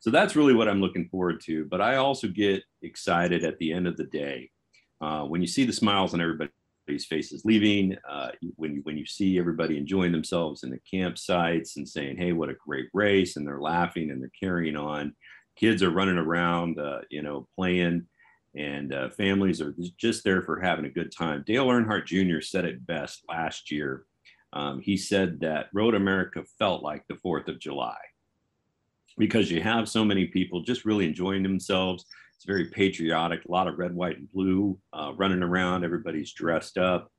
so 0.00 0.10
that's 0.10 0.36
really 0.36 0.54
what 0.54 0.68
I'm 0.68 0.80
looking 0.80 1.08
forward 1.08 1.40
to. 1.42 1.64
But 1.64 1.80
I 1.80 1.96
also 1.96 2.28
get 2.28 2.62
excited 2.82 3.44
at 3.44 3.58
the 3.58 3.72
end 3.72 3.86
of 3.86 3.96
the 3.96 4.04
day 4.04 4.50
uh, 5.00 5.24
when 5.24 5.40
you 5.40 5.46
see 5.46 5.64
the 5.64 5.72
smiles 5.72 6.14
on 6.14 6.20
everybody's 6.20 6.52
faces 7.08 7.44
leaving, 7.44 7.96
uh, 8.08 8.30
when 8.56 8.74
you 8.74 8.80
when 8.82 8.96
you 8.96 9.06
see 9.06 9.38
everybody 9.38 9.76
enjoying 9.76 10.12
themselves 10.12 10.64
in 10.64 10.70
the 10.70 10.80
campsites 10.92 11.76
and 11.76 11.88
saying, 11.88 12.16
"Hey, 12.16 12.32
what 12.32 12.48
a 12.48 12.54
great 12.54 12.88
race!" 12.92 13.36
and 13.36 13.46
they're 13.46 13.60
laughing 13.60 14.10
and 14.10 14.20
they're 14.20 14.30
carrying 14.38 14.76
on. 14.76 15.14
Kids 15.56 15.82
are 15.82 15.90
running 15.90 16.18
around, 16.18 16.78
uh, 16.78 17.00
you 17.10 17.22
know, 17.22 17.46
playing, 17.56 18.06
and 18.56 18.92
uh, 18.92 19.10
families 19.10 19.60
are 19.60 19.74
just 19.96 20.24
there 20.24 20.42
for 20.42 20.60
having 20.60 20.84
a 20.84 20.90
good 20.90 21.12
time. 21.12 21.44
Dale 21.46 21.66
Earnhardt 21.66 22.06
Jr. 22.06 22.40
said 22.40 22.64
it 22.64 22.86
best 22.86 23.22
last 23.28 23.70
year. 23.70 24.04
Um, 24.52 24.80
he 24.80 24.96
said 24.96 25.40
that 25.40 25.68
Road 25.74 25.94
America 25.94 26.42
felt 26.58 26.82
like 26.82 27.06
the 27.06 27.16
Fourth 27.16 27.48
of 27.48 27.60
July 27.60 27.98
because 29.18 29.50
you 29.50 29.60
have 29.62 29.88
so 29.88 30.04
many 30.04 30.26
people 30.26 30.62
just 30.62 30.84
really 30.84 31.06
enjoying 31.06 31.42
themselves, 31.42 32.04
It's 32.36 32.44
very 32.44 32.66
patriotic, 32.66 33.44
a 33.44 33.50
lot 33.50 33.66
of 33.66 33.78
red, 33.78 33.94
white, 33.94 34.18
and 34.18 34.30
blue 34.30 34.78
uh, 34.92 35.12
running 35.16 35.42
around. 35.42 35.84
Everybody's 35.84 36.32
dressed 36.32 36.78
up. 36.78 37.10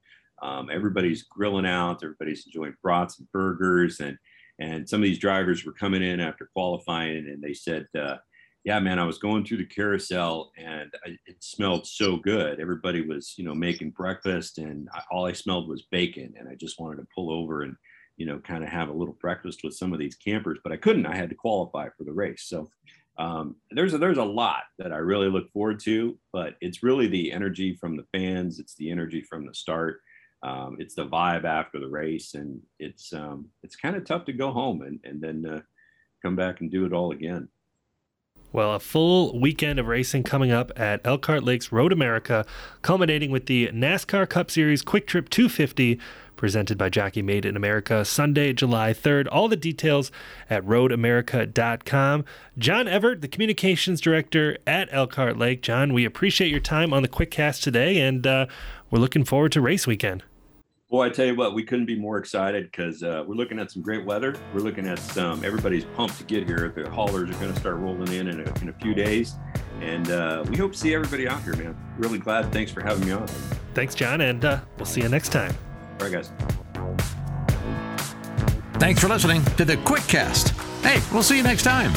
Um, 0.42 0.70
everybody's 0.72 1.24
grilling 1.24 1.66
out. 1.66 2.02
Everybody's 2.04 2.46
enjoying 2.46 2.76
brats 2.82 3.20
and 3.20 3.30
burgers. 3.34 4.00
And, 4.00 4.18
and 4.60 4.88
some 4.88 5.02
of 5.02 5.04
these 5.04 5.20
drivers 5.20 5.66
were 5.66 5.74
coming 5.74 6.02
in 6.02 6.20
after 6.20 6.50
qualifying 6.54 7.28
and 7.28 7.42
they 7.44 7.54
said, 7.54 7.86
uh, 7.98 8.16
yeah, 8.64 8.80
man, 8.80 9.00
I 9.00 9.06
was 9.06 9.18
going 9.18 9.44
through 9.44 9.58
the 9.58 9.66
carousel 9.66 10.52
and 10.58 10.92
I, 11.06 11.18
it 11.26 11.38
smelled 11.42 11.86
so 11.88 12.18
good. 12.18 12.60
Everybody 12.60 13.02
was, 13.02 13.34
you 13.38 13.44
know, 13.44 13.56
making 13.56 13.92
breakfast 13.92 14.58
and 14.58 14.88
I, 14.94 15.02
all 15.12 15.26
I 15.26 15.34
smelled 15.34 15.68
was 15.68 15.88
bacon. 15.92 16.34
And 16.38 16.48
I 16.48 16.56
just 16.56 16.80
wanted 16.80 16.98
to 16.98 17.08
pull 17.14 17.32
over 17.32 17.64
and, 17.64 17.76
you 18.20 18.26
know, 18.26 18.38
kind 18.38 18.66
of 18.66 18.70
have 18.70 18.90
a 18.90 18.94
little 18.94 19.18
breakfast 19.22 19.62
with 19.64 19.74
some 19.74 19.94
of 19.94 19.98
these 19.98 20.16
campers, 20.16 20.60
but 20.62 20.74
I 20.74 20.78
couldn't. 20.78 21.06
I 21.06 21.16
had 21.16 21.30
to 21.30 21.36
qualify 21.36 21.88
for 21.98 22.04
the 22.04 22.12
race. 22.12 22.44
So 22.48 22.70
um, 23.18 23.56
there's 23.72 23.94
a, 23.94 23.98
there's 23.98 24.18
a 24.18 24.24
lot 24.24 24.64
that 24.78 24.92
I 24.92 24.98
really 24.98 25.30
look 25.30 25.50
forward 25.54 25.80
to, 25.86 26.20
but 26.34 26.56
it's 26.60 26.84
really 26.84 27.08
the 27.08 27.32
energy 27.32 27.76
from 27.76 27.96
the 27.96 28.06
fans. 28.12 28.60
It's 28.60 28.76
the 28.76 28.92
energy 28.92 29.22
from 29.22 29.46
the 29.46 29.54
start. 29.54 30.02
Um, 30.44 30.76
it's 30.80 30.96
the 30.96 31.08
vibe 31.08 31.46
after 31.46 31.80
the 31.80 31.88
race, 31.88 32.34
and 32.34 32.62
it's 32.78 33.14
um, 33.14 33.48
it's 33.64 33.78
kind 33.78 33.96
of 33.96 34.06
tough 34.06 34.26
to 34.26 34.34
go 34.34 34.52
home 34.52 34.82
and 34.82 35.00
and 35.06 35.22
then 35.22 35.46
uh, 35.46 35.62
come 36.22 36.36
back 36.36 36.60
and 36.60 36.70
do 36.70 36.86
it 36.86 36.94
all 36.94 37.12
again. 37.12 37.48
Well, 38.52 38.74
a 38.74 38.80
full 38.80 39.40
weekend 39.40 39.78
of 39.78 39.88
racing 39.88 40.24
coming 40.24 40.52
up 40.52 40.72
at 40.76 41.02
Elkhart 41.06 41.44
Lakes 41.44 41.72
Road 41.72 41.94
America, 41.94 42.46
culminating 42.82 43.30
with 43.30 43.46
the 43.46 43.68
NASCAR 43.68 44.28
Cup 44.28 44.50
Series 44.50 44.82
Kwik 44.82 45.06
Trip 45.06 45.30
250 45.30 46.00
presented 46.36 46.78
by 46.78 46.88
Jockey 46.88 47.22
Made 47.22 47.46
in 47.46 47.58
America, 47.58 48.06
Sunday, 48.06 48.54
July 48.54 48.94
3rd. 48.94 49.28
All 49.30 49.50
the 49.50 49.58
details 49.58 50.10
at 50.50 50.66
roadamerica.com. 50.66 52.24
John 52.58 52.86
Ewert, 52.86 53.20
the 53.20 53.28
communications 53.28 54.00
director 54.00 54.58
at 54.66 54.88
Elkhart 54.92 55.38
Lake. 55.38 55.62
John, 55.62 55.94
we 55.94 56.06
appreciate 56.06 56.50
your 56.50 56.62
time 56.62 56.94
on 56.94 57.02
the 57.02 57.10
Quick 57.10 57.30
Cast 57.30 57.62
today, 57.62 58.00
and 58.00 58.26
uh, 58.26 58.46
we're 58.90 59.00
looking 59.00 59.26
forward 59.26 59.52
to 59.52 59.62
race 59.62 59.86
weekend. 59.86 60.24
Boy, 60.90 61.06
I 61.06 61.10
tell 61.10 61.28
you 61.28 61.36
what, 61.36 61.54
we 61.54 61.64
couldn't 61.64 61.86
be 61.86 61.96
more 61.96 62.18
excited 62.18 62.64
because 62.72 63.04
uh, 63.04 63.24
we're 63.28 63.36
looking 63.36 63.60
at 63.60 63.70
some 63.70 63.84
great 63.84 64.04
weather. 64.06 64.36
We're 64.56 64.62
looking 64.62 64.88
at 64.88 64.98
some, 64.98 65.46
everybody's 65.46 65.86
pumped 65.86 66.18
to 66.18 66.24
get 66.24 66.48
here. 66.48 66.74
The 66.76 66.90
haulers 66.90 67.30
are 67.30 67.40
going 67.40 67.54
to 67.54 67.60
start 67.60 67.76
rolling 67.76 68.12
in 68.12 68.28
in 68.28 68.40
a, 68.40 68.62
in 68.62 68.70
a 68.70 68.74
few 68.74 68.96
days. 68.96 69.36
And 69.82 70.10
uh, 70.10 70.44
we 70.50 70.58
hope 70.58 70.72
to 70.72 70.78
see 70.80 70.96
everybody 70.96 71.28
out 71.28 71.44
here, 71.44 71.56
man. 71.56 71.78
Really 72.00 72.18
glad. 72.18 72.52
Thanks 72.52 72.72
for 72.72 72.82
having 72.82 73.06
me 73.06 73.12
on. 73.12 73.28
Thanks, 73.76 73.94
John, 73.94 74.22
and 74.22 74.44
uh, 74.44 74.62
we'll 74.78 74.88
see 74.88 75.02
you 75.02 75.10
next 75.10 75.30
time. 75.30 75.56
All 76.00 76.10
right, 76.10 76.12
guys. 76.12 76.32
Thanks 78.80 79.00
for 79.00 79.10
listening 79.10 79.46
to 79.58 79.66
the 79.66 79.78
Quick 79.78 80.04
Cast. 80.08 80.60
Hey, 80.82 81.02
we'll 81.14 81.22
see 81.22 81.38
you 81.38 81.44
next 81.44 81.64
time. 81.64 81.94